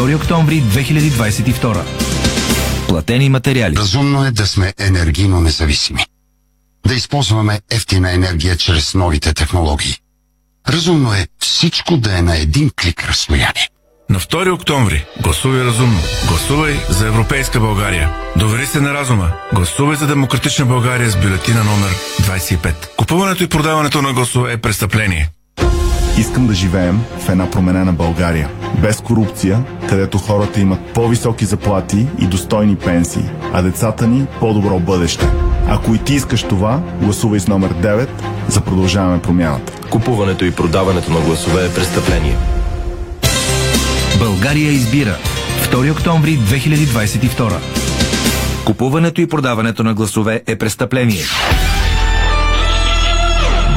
[0.00, 1.82] 2 октомври 2022.
[2.88, 3.76] Платени материали.
[3.76, 6.06] Разумно е да сме енергийно независими.
[6.86, 9.96] Да използваме ефтина енергия чрез новите технологии.
[10.68, 13.68] Разумно е всичко да е на един клик разстояние.
[14.10, 16.00] На 2 октомври гласувай разумно.
[16.28, 18.10] Гласувай за Европейска България.
[18.36, 19.32] Довери се на разума.
[19.52, 21.90] Гласувай за Демократична България с бюлетина номер
[22.22, 22.96] 25.
[22.96, 25.30] Купуването и продаването на гласове е престъпление.
[26.20, 28.50] Искам да живеем в една променена България.
[28.82, 35.30] Без корупция, където хората имат по-високи заплати и достойни пенсии, а децата ни по-добро бъдеще.
[35.68, 38.08] Ако и ти искаш това, гласувай с номер 9
[38.48, 39.88] за продължаване промяната.
[39.90, 42.36] Купуването и продаването на гласове е престъпление.
[44.18, 45.16] България избира.
[45.72, 47.58] 2 октомври 2022.
[48.64, 51.22] Купуването и продаването на гласове е престъпление.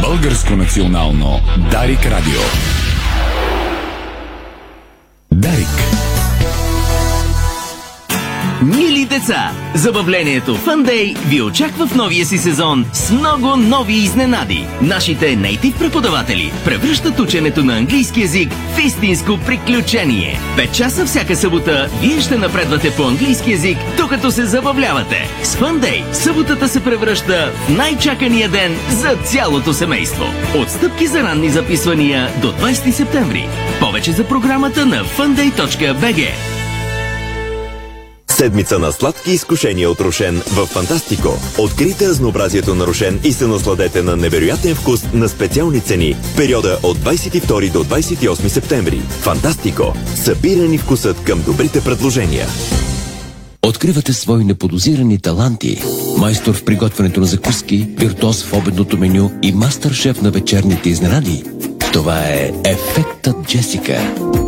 [0.01, 1.39] Българско национално
[1.71, 2.41] Дарик Радио.
[5.32, 5.67] Дарик.
[8.62, 14.67] Мили деца, забавлението Fun ви очаква в новия си сезон с много нови изненади.
[14.82, 20.39] Нашите нейтив преподаватели превръщат ученето на английски язик в истинско приключение.
[20.56, 25.30] Пет часа всяка събота вие ще напредвате по английски язик, докато се забавлявате.
[25.43, 30.26] С Fun съботата се превръща в най-чакания ден за цялото семейство.
[30.58, 33.47] Отстъпки за ранни записвания до 20 септември.
[33.80, 36.62] Повече за програмата на funday.bg.
[38.34, 41.30] Седмица на сладки изкушения от Рошен в Фантастико.
[41.58, 46.98] Открийте разнообразието на Рошен и се насладете на невероятен вкус на специални цени периода от
[46.98, 49.02] 22 до 28 септември.
[49.10, 49.93] Фантастико.
[50.15, 52.48] Събирани вкусът към добрите предложения.
[53.65, 55.82] Откривате свои неподозирани таланти.
[56.17, 61.43] Майстор в приготвянето на закуски, виртуоз в обедното меню и мастър-шеф на вечерните изненади.
[61.93, 64.15] Това е Ефектът Джесика.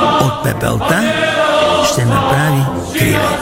[0.00, 1.12] От пепелта
[1.92, 2.62] ще направи
[2.98, 3.38] криле.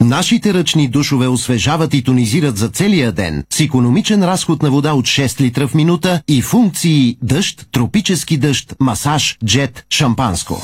[0.00, 5.04] Нашите ръчни душове освежават и тонизират за целия ден с економичен разход на вода от
[5.04, 10.62] 6 литра в минута и функции дъжд, тропически дъжд, масаж, джет, шампанско.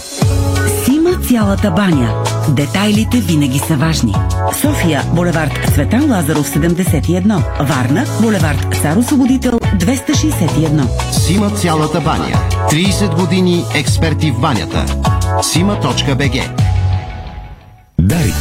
[1.22, 2.24] Цялата баня.
[2.48, 4.14] Детайлите винаги са важни.
[4.60, 7.42] София, булевард Цветан Лазаров 71.
[7.60, 11.12] Варна, булевард Цар Освободител 261.
[11.12, 12.38] Сима цялата баня.
[12.70, 14.84] 30 години експерти в банята.
[15.42, 16.50] Сима.бг
[17.98, 18.34] Дарик.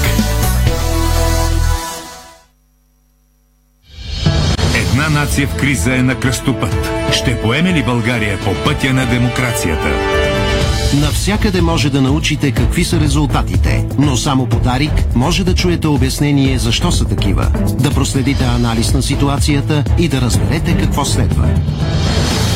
[4.75, 6.91] Една нация в криза е на кръстопът.
[7.11, 9.89] Ще поеме ли България по пътя на демокрацията?
[11.01, 16.59] Навсякъде може да научите какви са резултатите, но само по Дарик може да чуете обяснение
[16.59, 17.47] защо са такива,
[17.79, 21.47] да проследите анализ на ситуацията и да разберете какво следва.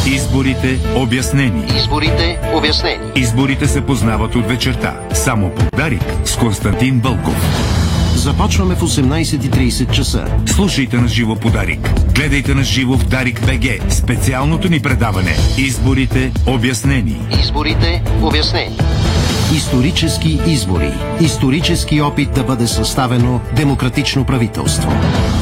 [0.07, 1.63] Изборите обяснени.
[1.77, 3.11] Изборите обяснени.
[3.15, 4.99] Изборите се познават от вечерта.
[5.13, 7.78] Само по Дарик с Константин Вълков.
[8.15, 10.25] Започваме в 18.30 часа.
[10.45, 11.93] Слушайте на живо по Дарик.
[12.15, 13.91] Гледайте на живо в Дарик БГ.
[13.91, 15.35] Специалното ни предаване.
[15.57, 17.21] Изборите обяснени.
[17.41, 18.77] Изборите обяснени.
[19.55, 20.93] Исторически избори.
[21.21, 24.91] Исторически опит да бъде съставено демократично правителство.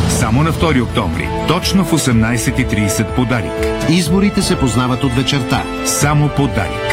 [0.09, 1.29] Само на 2 октомври.
[1.47, 3.89] Точно в 18.30 по Дарик.
[3.89, 5.63] Изборите се познават от вечерта.
[5.85, 6.86] Само по Дарик.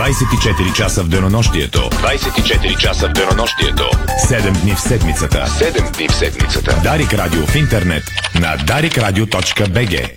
[0.00, 1.78] 24 часа в денонощието.
[1.78, 3.84] 24 часа в денонощието.
[4.30, 5.46] 7 дни в седмицата.
[5.46, 6.80] 7 дни в седмицата.
[6.82, 8.02] Дарик Радио в интернет
[8.34, 10.10] на darikradio.bg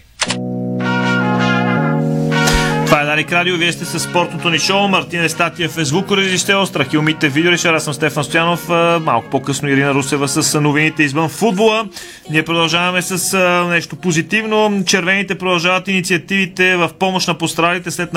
[3.14, 4.88] Дарик Радио, вие сте с спортното ни шоу.
[4.88, 8.70] Мартин Естатиев е звукорежисер, Страхил Мите видеорежисер, аз съм Стефан Стоянов.
[9.02, 11.86] Малко по-късно Ирина Русева с новините извън футбола.
[12.30, 13.38] Ние продължаваме с
[13.70, 14.84] нещо позитивно.
[14.86, 18.14] Червените продължават инициативите в помощ на пострадалите след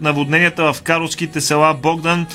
[0.00, 2.26] наводненията, в Карловските села Богдан,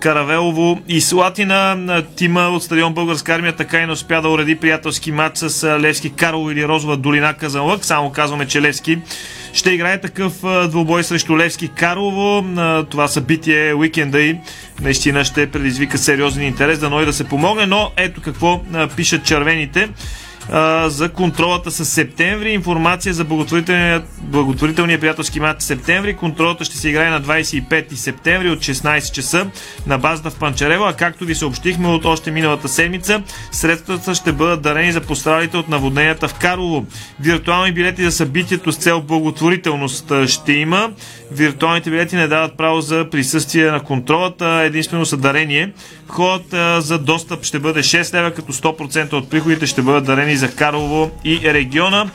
[0.00, 2.02] Каравелово и Слатина.
[2.16, 6.10] Тима от стадион Българска армия така и не успя да уреди приятелски матч с Левски
[6.10, 7.84] Карло или Розова долина Казанлък.
[7.84, 8.98] Само казваме, че Левски
[9.54, 10.32] ще играе такъв
[10.68, 12.44] двубой срещу Левски Карлово.
[12.90, 14.38] Това събитие уикенда и
[14.80, 18.60] наистина ще предизвика сериозен интерес да и да се помогне, но ето какво
[18.96, 19.88] пишат червените
[20.86, 22.50] за контролата с септември.
[22.50, 26.16] Информация за благотворителния, благотворителния приятелски матч септември.
[26.16, 29.46] Контролата ще се играе на 25 септември от 16 часа
[29.86, 34.62] на базата в Панчарево, а както ви съобщихме от още миналата седмица, средствата ще бъдат
[34.62, 36.86] дарени за пострадалите от наводненията в Карлово.
[37.20, 40.90] Виртуални билети за събитието с цел благотворителност ще има.
[41.34, 45.72] Виртуалните билети не дават право за присъствие на контролата, единствено са дарение.
[46.08, 50.50] Входът за достъп ще бъде 6 лева, като 100% от приходите ще бъдат дарени за
[50.50, 52.10] Карлово и региона.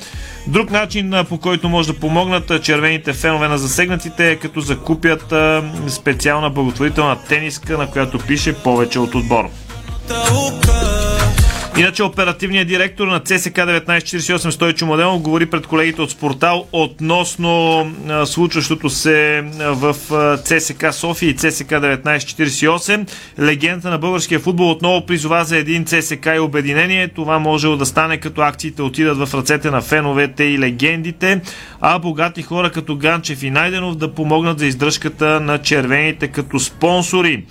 [0.48, 5.34] Друг начин, по който може да помогнат червените фенове на засегнатите е като закупят
[5.88, 9.50] специална благотворителна тениска, на която пише повече от отбор.
[11.80, 17.86] Иначе оперативният директор на ЦСК 1948 Стойчо Младенов говори пред колегите от Спортал относно
[18.26, 19.96] случващото се в
[20.44, 23.10] ЦСК София и ЦСК 1948.
[23.40, 27.08] Легендата на българския футбол отново призова за един ЦСК и обединение.
[27.08, 31.42] Това може да стане като акциите отидат в ръцете на феновете и легендите,
[31.82, 37.44] а богати хора като Ганчев и Найденов да помогнат за издръжката на червените като спонсори.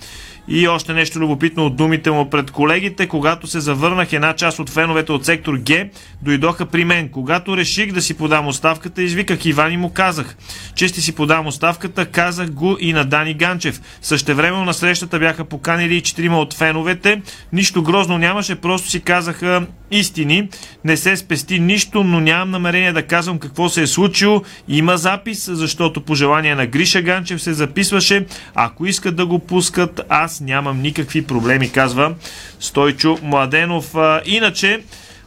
[0.51, 3.07] И още нещо любопитно от думите му пред колегите.
[3.07, 5.89] Когато се завърнах, една част от феновете от сектор Г
[6.21, 7.09] дойдоха при мен.
[7.09, 10.35] Когато реших да си подам оставката, извиках Иван и му казах,
[10.75, 13.81] че ще си подам оставката, казах го и на Дани Ганчев.
[14.01, 17.21] Същевременно на срещата бяха поканили и четирима от феновете.
[17.53, 20.49] Нищо грозно нямаше, просто си казаха истини.
[20.83, 24.41] Не се спести нищо, но нямам намерение да казвам какво се е случило.
[24.67, 28.25] Има запис, защото по желание на Гриша Ганчев се записваше.
[28.55, 32.15] Ако искат да го пускат, аз нямам никакви проблеми, казва
[32.59, 33.95] Стойчо Младенов.
[34.25, 34.79] Иначе,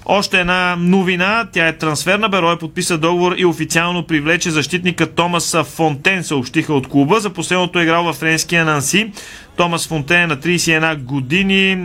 [0.05, 2.29] още една новина, тя е трансферна.
[2.29, 7.21] Берой подписа договор и официално привлече защитника Томас Фонтен, съобщиха от клуба.
[7.21, 9.13] За последното е играл във френския Нанси.
[9.57, 11.79] Томас Фонтен е на 31 години,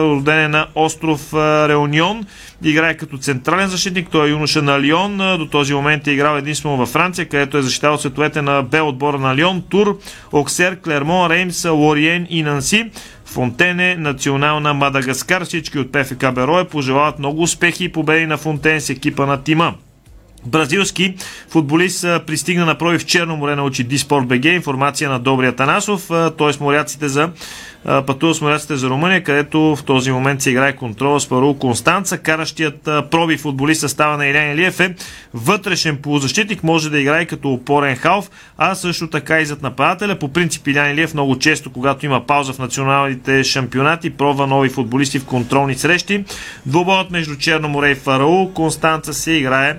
[0.00, 1.34] роден е на остров
[1.68, 2.26] Реунион.
[2.64, 5.16] Играе като централен защитник, той е юноша на Лион.
[5.16, 9.18] До този момент е играл единствено във Франция, където е защитавал световете на Б отбора
[9.18, 9.98] на Лион, Тур,
[10.32, 12.90] Оксер, Клермон, Реймс, Лориен и Нанси.
[13.32, 15.44] Фонтене, национална Мадагаскар.
[15.44, 19.74] Всички от ПФК Берое пожелават много успехи и победи на Фонтен с екипа на тима.
[20.46, 21.14] Бразилски
[21.48, 24.44] футболист пристигна на проби в Черно море научи Диспорт БГ.
[24.44, 26.62] Информация на Добрия Танасов, т.е.
[26.64, 27.30] моряците за
[28.06, 32.18] пътува с моряците за Румъния, където в този момент се играе контрола с Парул Констанца.
[32.18, 34.94] Каращият проби футболист състава на Илян Илиев е
[35.34, 40.18] вътрешен полузащитник, може да играе като опорен халф, а също така и зад нападателя.
[40.18, 45.18] По принцип Илян Илиев много често, когато има пауза в националните шампионати, пробва нови футболисти
[45.18, 46.24] в контролни срещи.
[46.66, 49.78] Двубоят между Черно море и Фараул Констанца се играе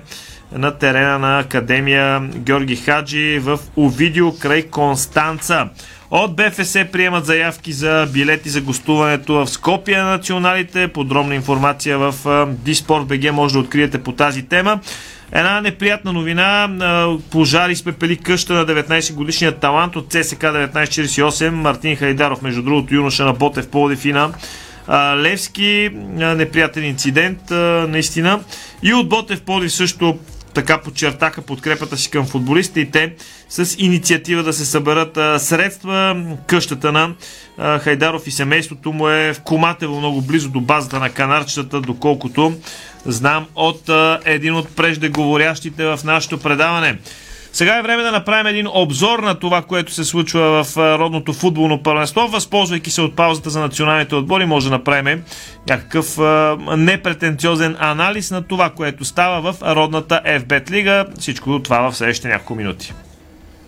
[0.54, 5.68] на терена на Академия Георги Хаджи в Овидио край Констанца.
[6.10, 10.88] От БФС приемат заявки за билети за гостуването в Скопия на националите.
[10.88, 12.14] Подробна информация в
[12.64, 14.80] Диспорт БГ може да откриете по тази тема.
[15.32, 16.68] Една неприятна новина.
[17.30, 23.24] Пожар изпепели къща на 19 годишния талант от ЦСК 1948 Мартин Хайдаров, между другото юноша
[23.24, 24.14] на Ботев Плодив и
[25.16, 25.90] Левски.
[26.16, 27.38] Неприятен инцидент,
[27.88, 28.40] наистина.
[28.82, 30.18] И от Ботев Плодив също
[30.54, 33.14] така подчертаха подкрепата си към футболистите
[33.48, 36.24] с инициатива да се съберат средства.
[36.46, 37.14] Къщата на
[37.78, 42.52] Хайдаров и семейството му е в Коматево, много близо до базата на канарчетата, доколкото
[43.06, 43.90] знам от
[44.24, 46.98] един от преждеговорящите в нашето предаване.
[47.54, 51.82] Сега е време да направим един обзор на това, което се случва в родното футболно
[51.82, 52.28] първенство.
[52.28, 55.22] Възползвайки се от паузата за националните отбори, може да направим
[55.68, 56.18] някакъв
[56.76, 61.06] непретенциозен анализ на това, което става в родната FBET лига.
[61.18, 62.92] Всичко това в следващите няколко минути.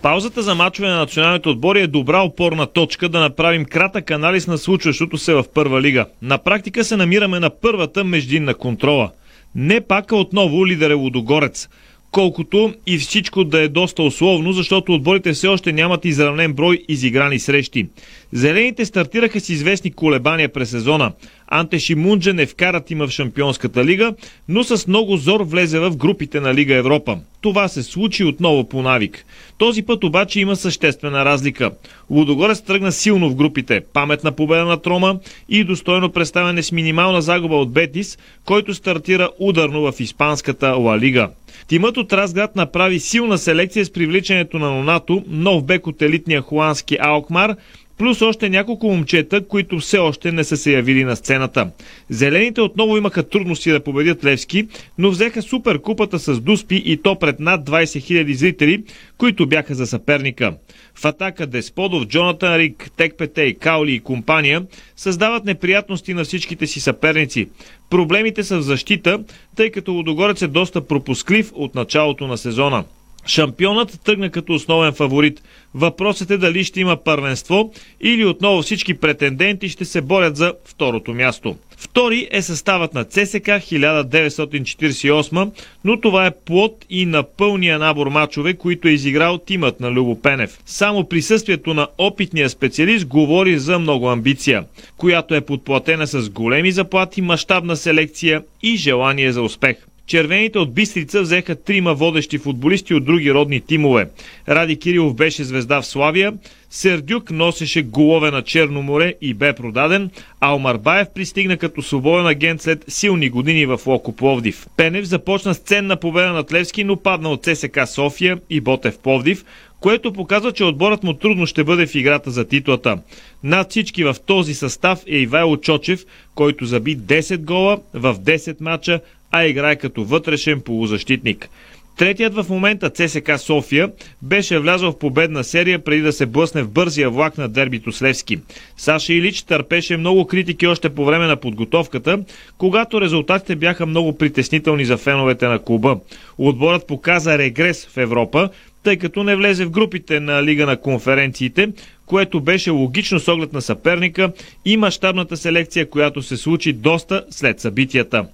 [0.01, 4.57] Паузата за мачове на националните отбори е добра опорна точка да направим кратък анализ на
[4.57, 6.05] случващото се в първа лига.
[6.21, 9.11] На практика се намираме на първата междинна контрола.
[9.55, 11.67] Не пака отново лидер е Лудогорец
[12.11, 17.39] колкото и всичко да е доста условно, защото отборите все още нямат изравнен брой изиграни
[17.39, 17.87] срещи.
[18.33, 21.11] Зелените стартираха с известни колебания през сезона.
[21.47, 24.13] Анте Шимунджа не вкара тима в Шампионската лига,
[24.47, 27.19] но с много зор влезе в групите на Лига Европа.
[27.41, 29.25] Това се случи отново по навик.
[29.57, 31.71] Този път обаче има съществена разлика.
[32.09, 37.55] Лудогорец тръгна силно в групите, паметна победа на Трома и достойно представяне с минимална загуба
[37.55, 41.29] от Бетис, който стартира ударно в Испанската Ла Лига.
[41.67, 46.97] Тимът от Разград направи силна селекция с привличането на Нонато, нов бек от елитния холандски
[46.99, 47.55] Алкмар,
[47.97, 51.69] плюс още няколко момчета, които все още не са се явили на сцената.
[52.09, 54.67] Зелените отново имаха трудности да победят Левски,
[54.97, 58.83] но взеха супер купата с Дуспи и то пред над 20 000 зрители,
[59.17, 60.53] които бяха за съперника.
[60.95, 67.47] В атака Десподов, Джонатан Рик, Текпетей, Каули и компания създават неприятности на всичките си съперници.
[67.89, 69.19] Проблемите са в защита,
[69.55, 72.83] тъй като Лудогорец е доста пропусклив от началото на сезона.
[73.27, 75.41] Шампионът тръгна като основен фаворит.
[75.73, 81.13] Въпросът е дали ще има първенство или отново всички претенденти ще се борят за второто
[81.13, 81.55] място.
[81.77, 85.51] Втори е съставът на ЦСК 1948,
[85.83, 90.21] но това е плод и на пълния набор мачове, които е изиграл тимът на Любо
[90.21, 90.59] Пенев.
[90.65, 94.63] Само присъствието на опитния специалист говори за много амбиция,
[94.97, 99.77] която е подплатена с големи заплати, мащабна селекция и желание за успех.
[100.07, 104.09] Червените от Бистрица взеха трима водещи футболисти от други родни тимове.
[104.49, 106.33] Ради Кирилов беше звезда в Славия,
[106.69, 112.27] Сердюк носеше голове на Черно море и бе продаден, а Омар Баев пристигна като свободен
[112.27, 114.67] агент след силни години в Локо Пловдив.
[114.77, 119.45] Пенев започна с ценна победа над Левски, но падна от ЦСК София и Ботев Пловдив,
[119.79, 122.97] което показва, че отборът му трудно ще бъде в играта за титлата.
[123.43, 126.05] Над всички в този състав е Ивайло Чочев,
[126.35, 128.99] който заби 10 гола в 10 мача,
[129.31, 131.49] а играе като вътрешен полузащитник.
[131.97, 136.69] Третият в момента ЦСК София беше влязъл в победна серия преди да се блъсне в
[136.69, 138.39] бързия влак на дербито с Левски.
[138.77, 142.19] Саша Илич търпеше много критики още по време на подготовката,
[142.57, 145.97] когато резултатите бяха много притеснителни за феновете на клуба.
[146.37, 148.49] Отборът показа регрес в Европа,
[148.83, 151.69] тъй като не влезе в групите на Лига на конференциите,
[152.05, 154.31] което беше логично с оглед на съперника
[154.65, 158.25] и мащабната селекция, която се случи доста след събитията.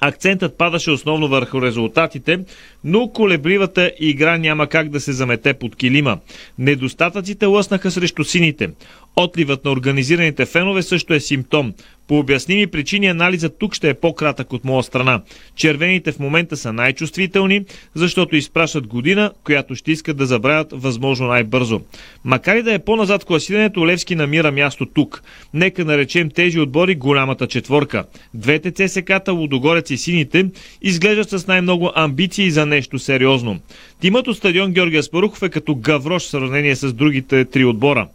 [0.00, 2.40] Акцентът падаше основно върху резултатите,
[2.84, 6.18] но колебливата игра няма как да се замете под килима.
[6.58, 8.70] Недостатъците лъснаха срещу сините.
[9.16, 11.72] Отливът на организираните фенове също е симптом.
[12.08, 15.22] По обясними причини анализът тук ще е по-кратък от моя страна.
[15.56, 21.80] Червените в момента са най-чувствителни, защото изпращат година, която ще искат да забравят възможно най-бързо.
[22.24, 25.22] Макар и да е по-назад класирането, Левски намира място тук.
[25.54, 28.04] Нека наречем тези отбори голямата четворка.
[28.34, 30.46] Двете ЦСК-та, Лудогорец и Сините,
[30.82, 33.60] изглеждат с най-много амбиции за нещо сериозно.
[34.00, 38.08] Тимът от стадион Георгия Спарухов е като гаврош в сравнение с другите три отбора.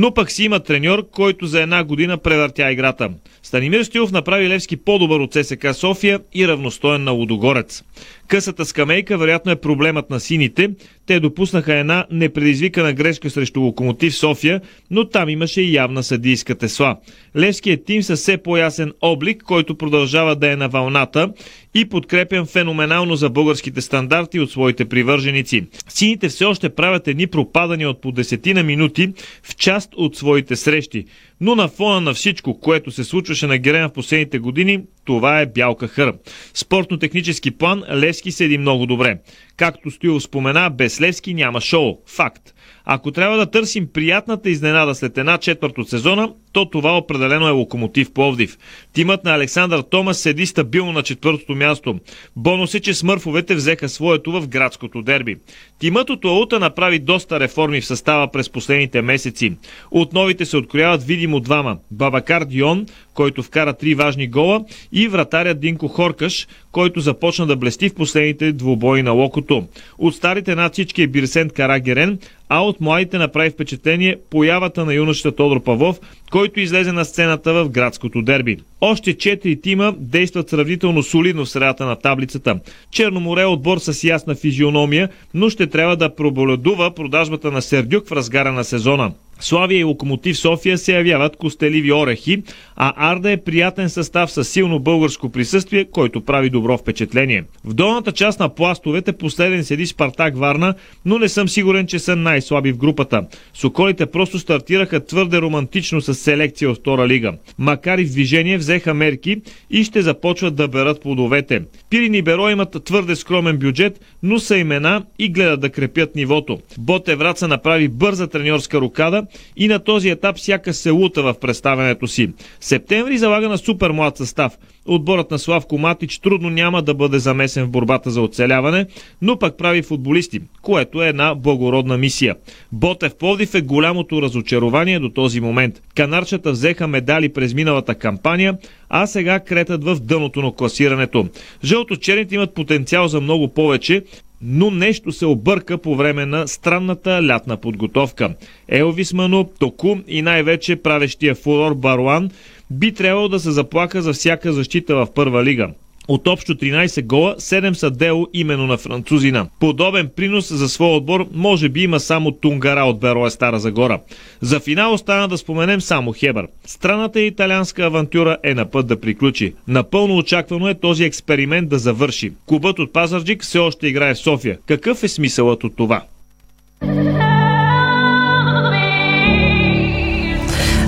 [0.00, 3.10] Но пък си има треньор, който за една година превъртя играта.
[3.42, 7.82] Станимир Стилов направи Левски по-добър от ССК София и равностоен на Лудогорец.
[8.28, 10.70] Късата скамейка вероятно е проблемът на сините.
[11.08, 16.96] Те допуснаха една непредизвикана грешка срещу Локомотив София, но там имаше и явна съдийска тесла.
[17.36, 21.32] Левският тим със все по-ясен облик, който продължава да е на вълната
[21.74, 25.64] и подкрепен феноменално за българските стандарти от своите привърженици.
[25.88, 31.04] Сините все още правят едни пропадани от по десетина минути в част от своите срещи.
[31.40, 35.46] Но на фона на всичко, което се случваше на Герена в последните години, това е
[35.46, 36.14] бялка хър.
[36.54, 39.18] Спортно-технически план Левски седи много добре.
[39.56, 41.98] Както Стоил спомена, без Левски няма шоу.
[42.06, 42.54] Факт.
[42.84, 47.50] Ако трябва да търсим приятната изненада след една четвърт от сезона, то това определено е
[47.50, 48.58] Локомотив Пловдив.
[48.92, 51.98] Тимът на Александър Томас седи стабилно на четвъртото място.
[52.36, 55.36] Бонус е, че смърфовете взеха своето в градското дерби.
[55.78, 59.52] Тимът от Лаута направи доста реформи в състава през последните месеци.
[59.90, 61.78] От новите се открояват видимо двама.
[61.90, 67.88] Бабакар Дион, който вкара три важни гола, и вратарят Динко Хоркаш, който започна да блести
[67.88, 69.66] в последните двубои на локото.
[69.98, 72.18] От старите над всички е Бирсент Карагерен,
[72.48, 77.68] а от младите направи впечатление появата на юношата Тодор Павлов, който излезе на сцената в
[77.68, 78.56] градското дерби.
[78.80, 82.60] Още четири тима действат сравнително солидно в средата на таблицата.
[82.90, 88.12] Черноморе е отбор с ясна физиономия, но ще трябва да проболедува продажбата на Сердюк в
[88.12, 89.12] разгара на сезона.
[89.40, 92.42] Славия и Локомотив София се явяват костеливи орехи,
[92.76, 97.44] а Арда е приятен състав с силно българско присъствие, който прави добро впечатление.
[97.64, 100.74] В долната част на пластовете последен седи Спартак Варна,
[101.04, 103.26] но не съм сигурен, че са най-слаби в групата.
[103.54, 107.32] Соколите просто стартираха твърде романтично с селекция от втора лига.
[107.58, 109.36] Макар и в движение взеха мерки
[109.70, 111.62] и ще започват да берат плодовете.
[111.90, 116.58] Пирин и Беро имат твърде скромен бюджет, но са имена и гледат да крепят нивото.
[116.78, 119.22] Боте Враца направи бърза треньорска рукада
[119.56, 122.30] и на този етап всяка се лута в представянето си.
[122.60, 124.58] Септември залага на супер млад състав.
[124.86, 128.86] Отборът на Славко Матич трудно няма да бъде замесен в борбата за оцеляване,
[129.22, 132.36] но пък прави футболисти, което е една благородна мисия.
[132.72, 135.82] Ботев Пловдив е голямото разочарование до този момент.
[135.94, 138.58] Канарчата взеха медали през миналата кампания,
[138.88, 141.28] а сега кретат в дъното на класирането.
[141.64, 144.02] Жълто-черните имат потенциал за много повече,
[144.42, 148.34] но нещо се обърка по време на странната лятна подготовка.
[148.68, 152.30] Елвис Ману, Току и най-вече правещия фурор Баруан
[152.70, 155.70] би трябвало да се заплака за всяка защита в първа лига.
[156.08, 159.46] От общо 13 гола, 7 са дело именно на французина.
[159.60, 164.00] Подобен принос за своя отбор може би има само Тунгара от Бероя Стара Загора.
[164.40, 166.46] За финал остана да споменем само Хебър.
[166.66, 169.54] Странната италианска авантюра е на път да приключи.
[169.68, 172.32] Напълно очаквано е този експеримент да завърши.
[172.46, 174.58] Клубът от Пазарджик все още играе в София.
[174.66, 176.02] Какъв е смисълът от това?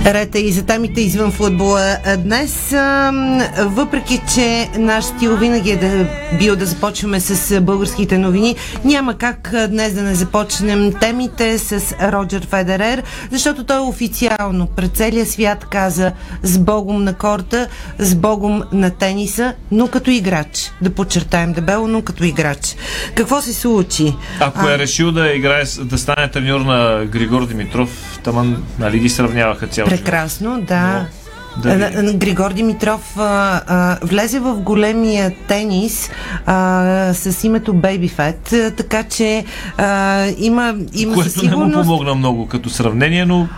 [0.07, 2.75] Рета и за темите извън футбола днес.
[3.59, 6.07] Въпреки, че наш стил винаги е да
[6.39, 12.47] бил да започваме с българските новини, няма как днес да не започнем темите с Роджер
[12.47, 18.91] Федерер, защото той официално пред целия свят каза с Богом на корта, с Богом на
[18.91, 20.73] тениса, но като играч.
[20.83, 22.77] Да подчертаем дебело, но като играч.
[23.15, 24.15] Какво се случи?
[24.41, 29.67] Ако е решил да играе, да стане треньор на Григор Димитров, таман, нали ги сравняваха
[29.67, 31.07] цял Прекрасно, да.
[31.63, 36.11] Да да Григор Димитров а, а, влезе в големия тенис
[36.47, 39.45] а, с името Baby Fat, така че
[39.77, 41.89] а, има, има Което със не му сигурност...
[41.89, 43.49] помогна много като сравнение, но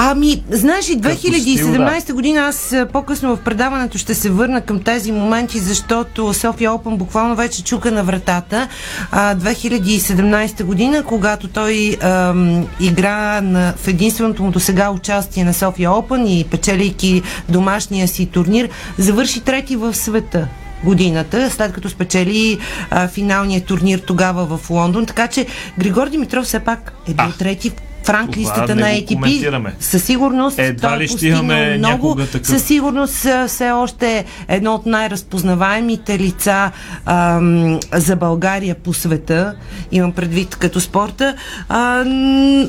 [0.00, 4.60] Ами, знаеш ли, Като 2017 стил, година аз а, по-късно в предаването ще се върна
[4.60, 8.68] към тези моменти, защото София Опен буквално вече чука на вратата.
[9.10, 15.54] А, 2017 година, когато той ам, игра на, в единственото му до сега участие на
[15.54, 18.68] София Опен и печелейки домашния си турнир,
[18.98, 20.48] завърши трети в света
[20.84, 22.58] годината, след като спечели
[22.90, 25.06] а, финалния турнир тогава в Лондон.
[25.06, 25.46] Така че
[25.78, 27.72] Григор Димитров все пак е бил трети
[28.08, 29.72] в ранглистата Това на ATP.
[29.80, 32.14] Със сигурност Едва той ли е ще постигнал имаме много.
[32.32, 32.46] такъв.
[32.46, 36.70] Със сигурност все още едно от най-разпознаваемите лица
[37.06, 39.54] ам, за България по света.
[39.92, 41.34] Имам предвид като спорта.
[41.68, 42.04] А,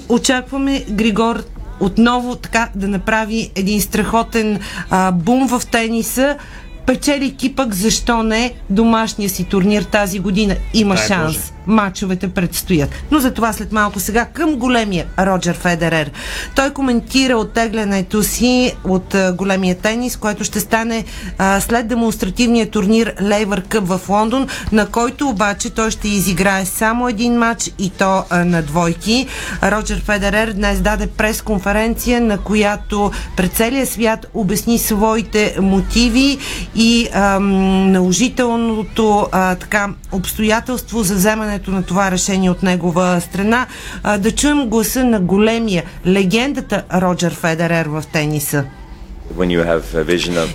[0.09, 1.43] очакваме Григор
[1.79, 4.59] отново така да направи един страхотен
[4.89, 6.37] а, бум в тениса
[6.85, 10.55] печелики пък, защо не, домашния си турнир тази година.
[10.73, 11.35] Има Дай шанс.
[11.35, 11.51] Боже.
[11.67, 12.89] Мачовете предстоят.
[13.11, 16.11] Но за това след малко сега към големия Роджер Федерер.
[16.55, 21.05] Той коментира оттеглянето си от а, големия тенис, което ще стане
[21.37, 27.09] а, след демонстративния турнир Лейвър Къп в Лондон, на който обаче той ще изиграе само
[27.09, 29.27] един матч и то а, на двойки.
[29.63, 36.37] Роджер Федерер днес даде пресконференция, на която пред целия свят обясни своите мотиви
[36.79, 43.67] и ам, наложителното а, така, обстоятелство за вземането на това решение от негова страна.
[44.03, 48.65] А, да чуем гласа на големия, легендата Роджер Федерер в тениса.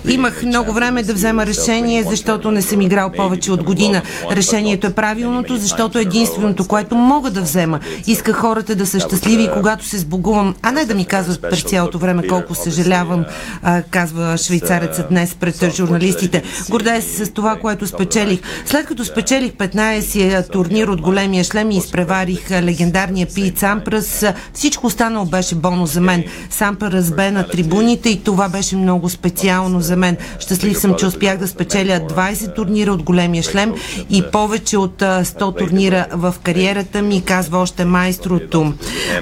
[0.07, 4.01] Имах много време да взема решение, защото не съм играл повече от година.
[4.31, 7.79] Решението е правилното, защото е единственото, което мога да взема.
[8.07, 11.97] Иска хората да са щастливи, когато се сбогувам, а не да ми казват през цялото
[11.97, 13.25] време колко съжалявам,
[13.63, 16.43] а, казва швейцарецът днес пред журналистите.
[16.69, 18.39] Гордея се с това, което спечелих.
[18.65, 25.25] След като спечелих 15-я турнир от големия шлем и изпреварих легендарния Пит Сампрас, всичко останало
[25.25, 26.23] беше бонус за мен.
[26.49, 30.17] Сампрас бе на трибуните и това беше много специално за мен.
[30.39, 33.73] Щастлив съм, че успях да спечеля 20 турнира от големия шлем
[34.09, 38.73] и повече от а, 100 турнира в кариерата ми, казва още майстрото.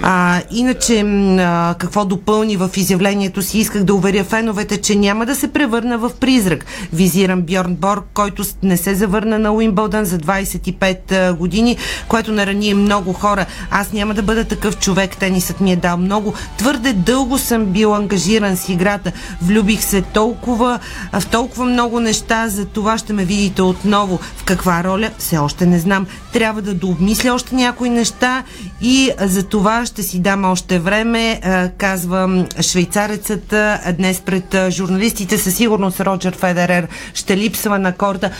[0.01, 5.35] А, иначе, а, какво допълни в изявлението си, исках да уверя феновете, че няма да
[5.35, 6.65] се превърна в призрак.
[6.93, 11.77] Визирам Бьорн Борг, който не се завърна на Уимбълдън за 25 а, години,
[12.07, 13.45] което нарани много хора.
[13.71, 15.17] Аз няма да бъда такъв човек.
[15.17, 16.33] Тенисът ми е дал много.
[16.57, 19.11] Твърде дълго съм бил ангажиран с играта.
[19.41, 20.79] Влюбих се толкова,
[21.13, 24.19] в толкова много неща, за това ще ме видите отново.
[24.37, 25.09] В каква роля?
[25.17, 26.07] Все още не знам.
[26.33, 28.43] Трябва да дообмисля още някои неща
[28.81, 34.55] и за това ще си дам още време, а, казва м, швейцарецът а, днес пред
[34.69, 35.37] журналистите.
[35.37, 38.31] Със сигурност Роджер Федерер ще липсва на корта.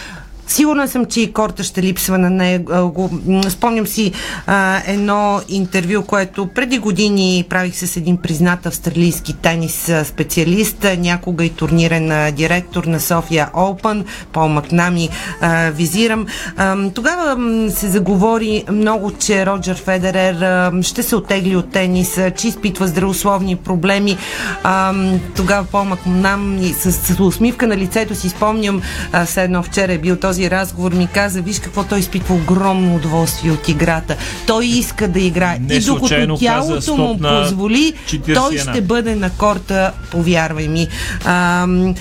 [0.48, 3.10] Сигурна съм, че и корта ще липсва на него.
[3.50, 4.12] Спомням си
[4.48, 11.50] а, едно интервю, което преди години правих с един признат австралийски тенис специалист, някога и
[11.50, 15.10] турнирен директор на София Open, Пол Макнами
[15.42, 16.26] а, визирам.
[16.58, 17.38] А, тогава
[17.72, 23.56] се заговори много, че Роджер Федерер а, ще се отегли от тениса, че изпитва здравословни
[23.56, 24.18] проблеми.
[24.64, 24.94] А,
[25.36, 28.82] тогава Пол Макнами с, с усмивка на лицето си спомням,
[29.12, 32.96] а, все едно вчера е бил този разговор, ми каза, виж какво той изпитва огромно
[32.96, 34.16] удоволствие от играта.
[34.48, 35.60] Той иска да играе.
[35.60, 38.36] Не и докато тялото каза му позволи, 41.
[38.36, 40.88] той ще бъде на корта, повярвай ми.
[41.26, 41.96] Ам,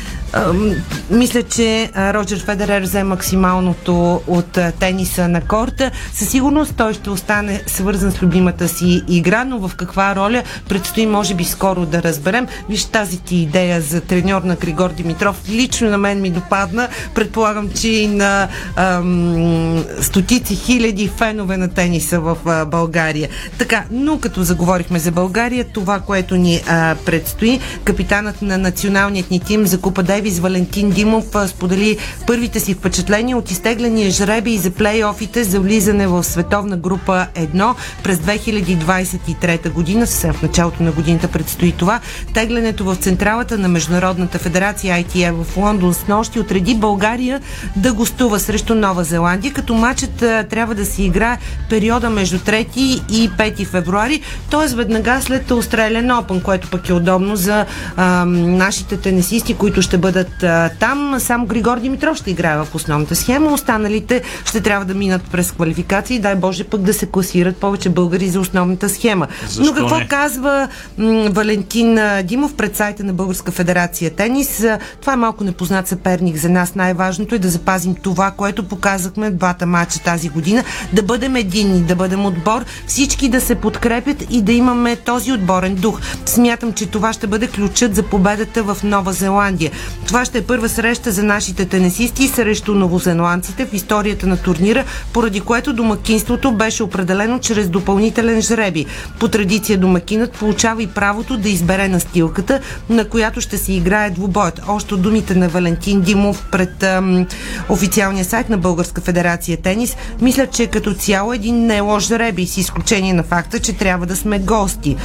[1.11, 5.91] мисля, че Роджер Федерер взе максималното от тениса на корта.
[6.13, 11.07] Със сигурност той ще остане свързан с любимата си игра, но в каква роля предстои,
[11.07, 12.47] може би, скоро да разберем.
[12.69, 15.43] Виж тази ти идея за треньор на Григор Димитров.
[15.49, 16.89] Лично на мен ми допадна.
[17.15, 23.29] Предполагам, че и на ам, стотици хиляди фенове на тениса в а, България.
[23.59, 29.41] Така, но като заговорихме за България, това, което ни а, предстои, капитанът на националният ни
[29.41, 34.71] тим за Купа Дейвис Дейвис Валентин Димов сподели първите си впечатления от изтегления жреби за
[34.71, 40.07] плейофите за влизане в световна група 1 през 2023 година.
[40.07, 42.01] Съвсем в началото на годината предстои това.
[42.35, 47.41] Теглянето в централата на Международната федерация ITF в Лондон с нощи отреди България
[47.77, 50.17] да гостува срещу Нова Зеландия, като матчът
[50.51, 51.39] трябва да се играе
[51.71, 52.67] периода между 3
[53.11, 54.21] и 5 февруари,
[54.51, 54.75] т.е.
[54.75, 57.67] веднага след Australian Open, което пък е удобно за
[57.97, 61.17] а, нашите тенисисти, които ще бъдат а, там.
[61.19, 66.19] Само Григор Димитров ще играе в основната схема, останалите ще трябва да минат през квалификации,
[66.19, 69.27] дай Боже пък да се класират повече българи за основната схема.
[69.49, 70.09] Защо Но какво не?
[70.09, 74.65] казва м, Валентин Димов пред сайта на Българска федерация тенис?
[75.01, 76.75] Това е малко непознат съперник за нас.
[76.75, 81.81] Най-важното е да запазим това, което показахме в двата матча тази година, да бъдем единни,
[81.81, 86.01] да бъдем отбор, всички да се подкрепят и да имаме този отборен дух.
[86.27, 89.71] Смятам, че това ще бъде ключът за победата в Нова Зеландия.
[90.07, 95.41] Това ще е първа среща за нашите тенесисти срещу новозеландците в историята на турнира, поради
[95.41, 98.87] което домакинството беше определено чрез допълнителен жреби.
[99.21, 104.61] По традиция домакинът получава и правото да избере настилката, на която ще се играе двубоят.
[104.69, 107.27] Още думите на Валентин Димов пред ам,
[107.69, 112.47] официалния сайт на Българска федерация тенис, мисля, че като цяло един не е лош жреби,
[112.47, 114.97] с изключение на факта, че трябва да сме гости.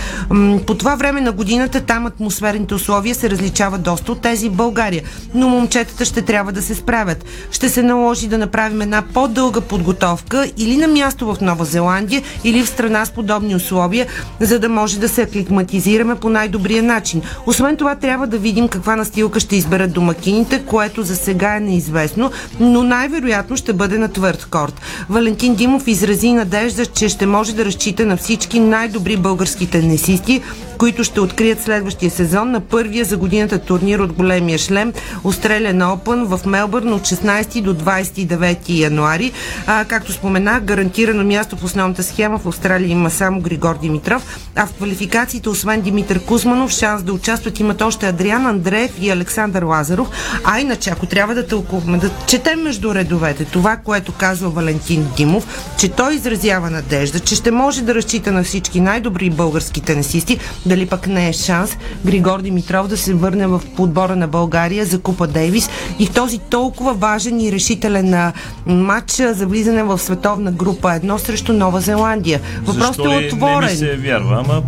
[0.68, 4.56] По това време на годината там атмосферните условия се различават доста от тези в
[4.88, 7.26] България, но момчетата ще трябва да се справят.
[7.52, 12.64] Ще се наложи да направим една по-дълга подготовка или на място в Нова Зеландия, или
[12.64, 14.08] в страна с подобни условия,
[14.40, 17.22] за да може да се аклиматизираме по най-добрия начин.
[17.46, 22.32] Освен това, трябва да видим каква настилка ще изберат домакините, което за сега е неизвестно,
[22.60, 24.82] но най-вероятно ще бъде на твърд корт.
[25.10, 30.42] Валентин Димов изрази надежда, че ще може да разчита на всички най-добри български тенисисти,
[30.78, 36.38] които ще открият следващия сезон на първия за годината турнир от големия шлем Australian Open
[36.38, 39.32] в Мелбърн от 16 до 29 януари.
[39.68, 44.66] А, както споменах, гарантирано място в основната схема в Австралия има само Григор Димитров, а
[44.66, 50.10] в квалификациите, освен Димитър Кузманов, шанс да участват имат още Адриан Андреев и Александър Лазаров.
[50.44, 55.74] А иначе, ако трябва да тълкуваме, да четем между редовете това, което казва Валентин Димов,
[55.80, 60.86] че той изразява надежда, че ще може да разчита на всички най-добри български тенисисти, дали
[60.86, 65.28] пък не е шанс Григор Димитров да се върне в подбора на България за Купа
[65.28, 68.32] Дейвис и в този толкова важен и решителен
[68.66, 72.42] матч за влизане в световна група едно срещу Нова Зеландия.
[72.64, 73.78] Въпросът е ли Не ми отворен.
[73.78, 74.64] се вярва, ама...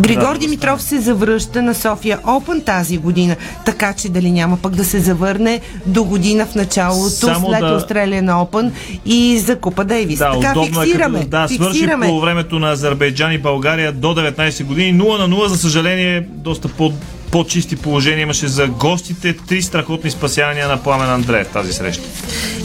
[0.00, 4.74] Григор Да, Димитров се завръща на София Open тази година, така че дали няма пък
[4.74, 8.70] да се завърне до година в началото Само след да- Australian Open
[9.06, 10.18] и за Купа Дейвис.
[10.18, 11.18] Да, така удобно фиксираме.
[11.18, 12.06] е като да свърши фиксираме.
[12.06, 14.94] по времето на Азербайджан и България до 19 години.
[14.94, 16.92] 0 на 0, за съжаление, доста по
[17.32, 19.36] по-чисти положения имаше за гостите.
[19.36, 22.02] Три страхотни спасявания на Пламен Андреев тази среща.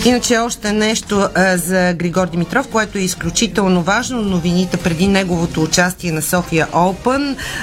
[0.05, 4.21] Иначе още нещо а, за Григор Димитров, което е изключително важно.
[4.21, 6.67] Новините преди неговото участие на София.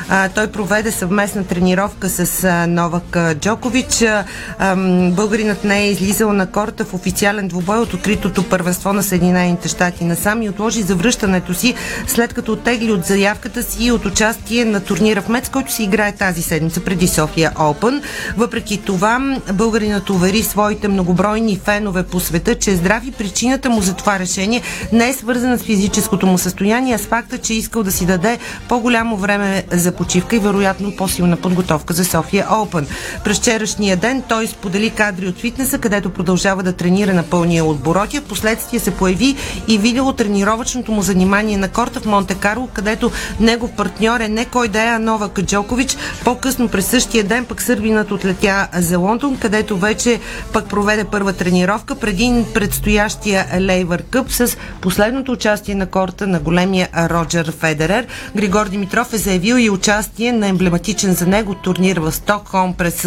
[0.08, 4.02] А, той проведе съвместна тренировка с а, Новак а, Джокович.
[4.02, 4.24] А,
[4.58, 9.68] ам, българинът не е излизал на корта в официален двубой от откритото първенство на Съединените
[9.68, 11.74] щати насам и отложи завръщането си,
[12.06, 16.12] след като оттегли от заявката си от участие на турнира в Мец, който се играе
[16.12, 18.02] тази седмица преди София Open.
[18.36, 23.80] Въпреки това, българинът увери своите многобройни фенове по света, че е здрав и причината му
[23.82, 24.62] за това решение
[24.92, 28.06] не е свързана с физическото му състояние, а с факта, че е искал да си
[28.06, 28.38] даде
[28.68, 32.86] по-голямо време за почивка и вероятно по-силна подготовка за София Open.
[33.24, 38.18] През вчерашния ден той сподели кадри от фитнеса, където продължава да тренира на пълния обороти.
[38.18, 39.36] В последствие се появи
[39.68, 44.28] и видео от тренировъчното му занимание на корта в Монте Карло, където негов партньор е
[44.28, 45.96] не кой да е, а Новак Джокович.
[46.24, 50.20] По-късно през същия ден пък сърбинът отлетя за Лондон, където вече
[50.52, 56.88] пък проведе първа тренировка преди предстоящия Лейвър Къп с последното участие на корта на големия
[56.96, 58.06] Роджер Федерер.
[58.36, 63.06] Григор Димитров е заявил и участие на емблематичен за него турнир в Стокхолм през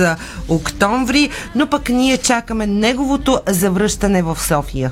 [0.50, 4.92] октомври, но пък ние чакаме неговото завръщане в София.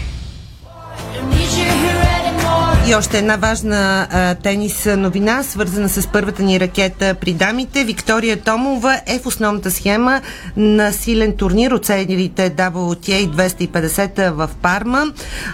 [2.97, 7.83] Още една важна а, тенис новина, свързана с първата ни ракета при дамите.
[7.83, 10.21] Виктория Томова е в основната схема
[10.57, 15.05] на силен турнир от сериите WTA 250 в Парма.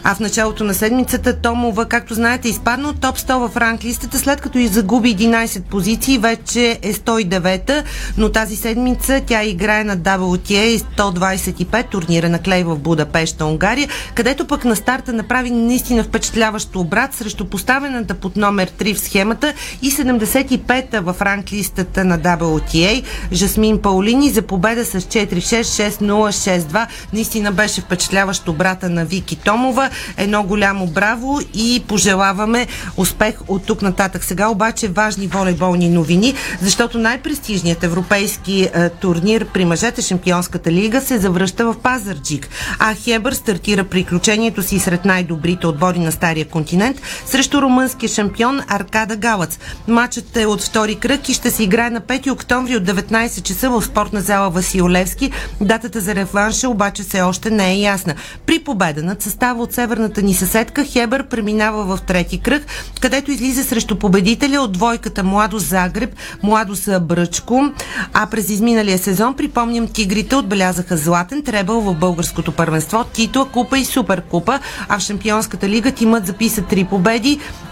[0.03, 4.41] А в началото на седмицата Томова, както знаете, изпадна от топ 100 в ранглистата, след
[4.41, 7.83] като и загуби 11 позиции, вече е 109-та,
[8.17, 14.47] но тази седмица тя играе на WTA 125 турнира на Клей в Будапешта, Унгария, където
[14.47, 19.91] пък на старта направи наистина впечатляващ обрат срещу поставената под номер 3 в схемата и
[19.91, 26.87] 75-та в ранглистата на WTA Жасмин Паулини за победа с 4-6, 6-0, 6-2.
[27.13, 29.89] Наистина беше впечатляващ обрата на Вики Томова.
[30.17, 32.67] Едно голямо браво и пожелаваме
[32.97, 34.23] успех от тук нататък.
[34.23, 41.17] Сега обаче важни волейболни новини, защото най-престижният европейски е, турнир при мъжете Шампионската лига се
[41.17, 42.49] завръща в Пазарджик.
[42.79, 49.15] А Хебър стартира приключението си сред най-добрите отбори на Стария континент срещу румънския шампион Аркада
[49.15, 49.59] Галац.
[49.87, 53.69] Матчът е от втори кръг и ще се играе на 5 октомври от 19 часа
[53.69, 55.31] в спортна зала Васил Левски.
[55.61, 58.15] Датата за реванша обаче все още не е ясна.
[58.45, 62.65] При победа над състава от северната ни съседка Хебър преминава в трети кръг,
[63.01, 67.71] където излиза срещу победителя от двойката Младо Загреб, Младо Бръчко.
[68.13, 73.85] А през изминалия сезон, припомням, тигрите отбелязаха златен требъл в българското първенство, титла, купа и
[73.85, 76.96] суперкупа, а в Шампионската лига тимът записа три победи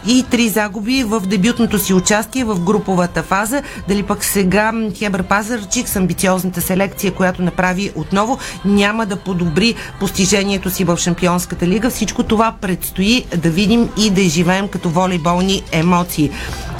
[0.07, 3.61] и три загуби в дебютното си участие в груповата фаза.
[3.87, 10.69] Дали пък сега Хебър Пазарчик с амбициозната селекция, която направи отново, няма да подобри постижението
[10.69, 11.89] си в Шампионската лига.
[11.89, 16.31] Всичко това предстои да видим и да изживеем като волейболни емоции.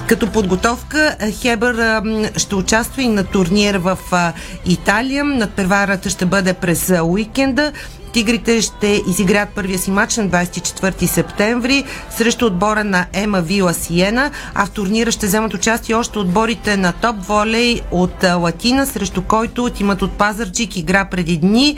[0.07, 2.01] Като подготовка Хебър
[2.37, 3.97] ще участва и на турнир в
[4.65, 5.23] Италия.
[5.23, 7.71] Надпреварата ще бъде през уикенда.
[8.15, 14.31] Тигрите ще изиграят първия си матч на 24 септември срещу отбора на Ема Вила Сиена,
[14.53, 19.69] а в турнира ще вземат участие още отборите на топ волей от Латина, срещу който
[19.69, 21.77] тимът от Пазарчик игра преди дни.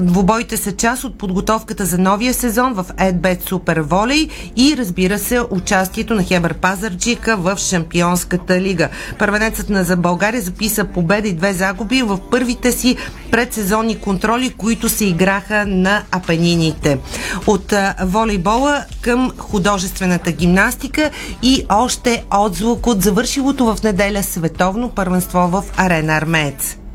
[0.00, 5.40] Двубоите са част от подготовката за новия сезон в Едбет Супер Волей и разбира се
[5.50, 8.88] участието на Хебър Пазарчика в Шампионската лига.
[9.18, 12.96] Първенецът на за България записа победа и две загуби в първите си
[13.30, 16.98] предсезонни контроли, които се играха на апанините.
[17.46, 17.72] От
[18.02, 21.10] волейбола към художествената гимнастика
[21.42, 26.85] и още отзвук от завършилото в неделя световно първенство в Арена Армеец.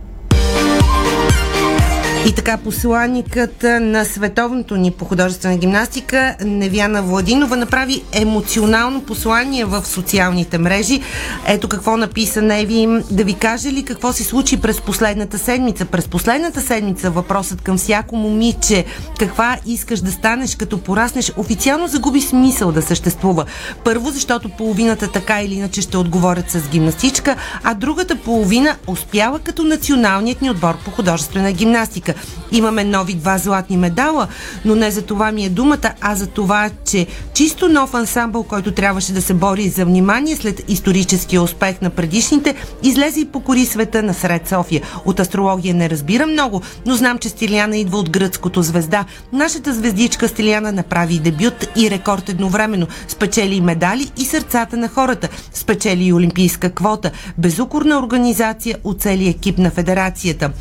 [2.27, 9.85] И така, посланникът на световното ни по художествена гимнастика Невяна Владинова направи емоционално послание в
[9.85, 11.01] социалните мрежи.
[11.47, 12.87] Ето какво написа Неви.
[13.11, 15.85] Да ви каже ли какво се случи през последната седмица?
[15.85, 18.85] През последната седмица въпросът към всяко момиче
[19.19, 23.45] каква искаш да станеш като пораснеш официално загуби смисъл да съществува.
[23.83, 29.63] Първо, защото половината така или иначе ще отговорят с гимнастичка, а другата половина успява като
[29.63, 32.10] националният ни отбор по художествена гимнастика.
[32.51, 34.27] Имаме нови два златни медала,
[34.65, 38.71] но не за това ми е думата, а за това, че чисто нов ансамбъл, който
[38.71, 44.03] трябваше да се бори за внимание след историческия успех на предишните, излезе и покори света
[44.03, 44.81] на сред София.
[45.05, 49.05] От астрология не разбира много, но знам, че Стиляна идва от гръцкото звезда.
[49.33, 52.87] Нашата звездичка Стиляна направи дебют и рекорд едновременно.
[53.07, 55.29] Спечели и медали и сърцата на хората.
[55.53, 57.11] Спечели и олимпийска квота.
[57.37, 60.51] Безукорна организация от целия екип на федерацията.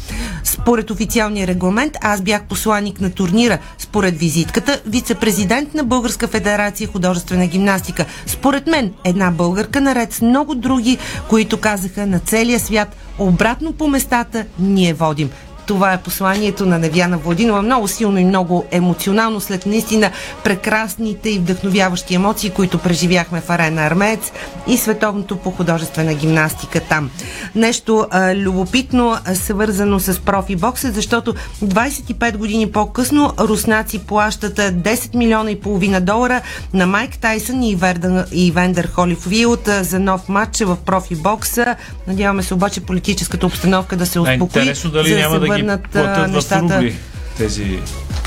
[0.44, 3.58] Според официалния регламент аз бях посланник на турнира.
[3.78, 8.06] Според визитката, вице-президент на Българска федерация художествена гимнастика.
[8.26, 13.88] Според мен, една българка наред с много други, които казаха на целия свят, обратно по
[13.88, 15.30] местата ние водим.
[15.70, 17.62] Това е посланието на Невяна Владинова.
[17.62, 20.10] Много силно и много емоционално след наистина
[20.44, 24.32] прекрасните и вдъхновяващи емоции, които преживяхме в Арена Армеец
[24.66, 27.10] и световното по художествена гимнастика там.
[27.54, 35.50] Нещо а, любопитно свързано с профи бокса, защото 25 години по-късно руснаци плащат 10 милиона
[35.50, 36.40] и половина долара
[36.74, 41.76] на Майк Тайсън и, Верден, и Вендер Холифилд за нов матч в профи бокса.
[42.06, 44.60] Надяваме се обаче политическата обстановка да се успокои.
[44.60, 45.59] Интересно дали няма да ги
[45.92, 46.66] платят нещата.
[46.68, 46.96] в рубли
[47.38, 47.78] тези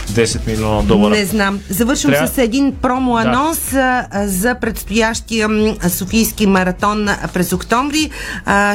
[0.09, 1.15] 10 милиона долара.
[1.15, 1.59] Не знам.
[1.69, 2.27] Завършвам Трябва...
[2.27, 4.07] с един промо-анонс да.
[4.27, 5.49] за предстоящия
[5.89, 8.09] Софийски маратон през октомври.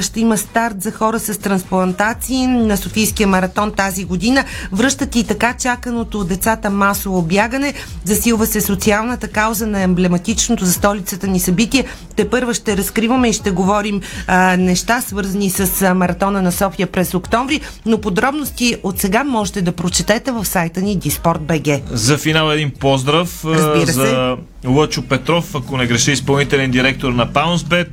[0.01, 4.45] Ще има старт за хора с трансплантации на Софийския маратон тази година.
[4.73, 7.75] Връщат и така чаканото от децата масово бягане.
[8.05, 11.85] Засилва се социалната кауза на емблематичното за столицата ни събитие
[12.17, 17.15] Те първа ще разкриваме и ще говорим а, неща, свързани с маратона на София през
[17.15, 21.81] октомври, но подробности от сега можете да прочетете в сайта ни Диспорт.бг.
[21.91, 23.93] За финал един поздрав Разбира се.
[23.93, 27.91] за Лъчо Петров, ако не греши изпълнителен директор на Паунсбет,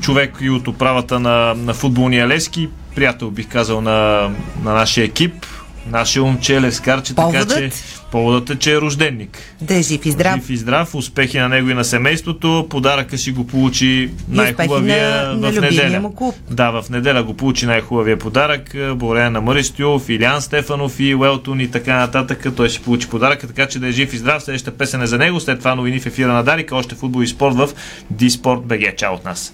[0.00, 4.30] човек и от управата на, на футболния Лески, приятел бих казал на,
[4.64, 5.46] на нашия екип,
[5.86, 7.58] нашия момче Лескарче, така Поводът?
[7.58, 7.70] че
[8.12, 9.38] поводът е, че е рожденник.
[9.60, 10.34] Да е жив и здрав.
[10.36, 12.36] Жив и здрав, успехи на него и на семейството.
[12.70, 16.00] Подаръка си го получи най-хубавия на- в неделя.
[16.00, 16.34] му клуб.
[16.50, 18.74] Да, в неделя го получи най-хубавия подарък.
[18.74, 22.46] е, Благодарение на Мари Стюов, Илян Стефанов и Уелтон и така нататък.
[22.56, 24.42] Той си получи подаръка, така че да е жив и здрав.
[24.42, 25.40] Следващата песен е за него.
[25.40, 26.76] След това новини в ефира на Дарика.
[26.76, 27.68] Още футбол и спорт в
[28.10, 28.96] Диспорт БГ.
[28.96, 29.52] Чао от нас.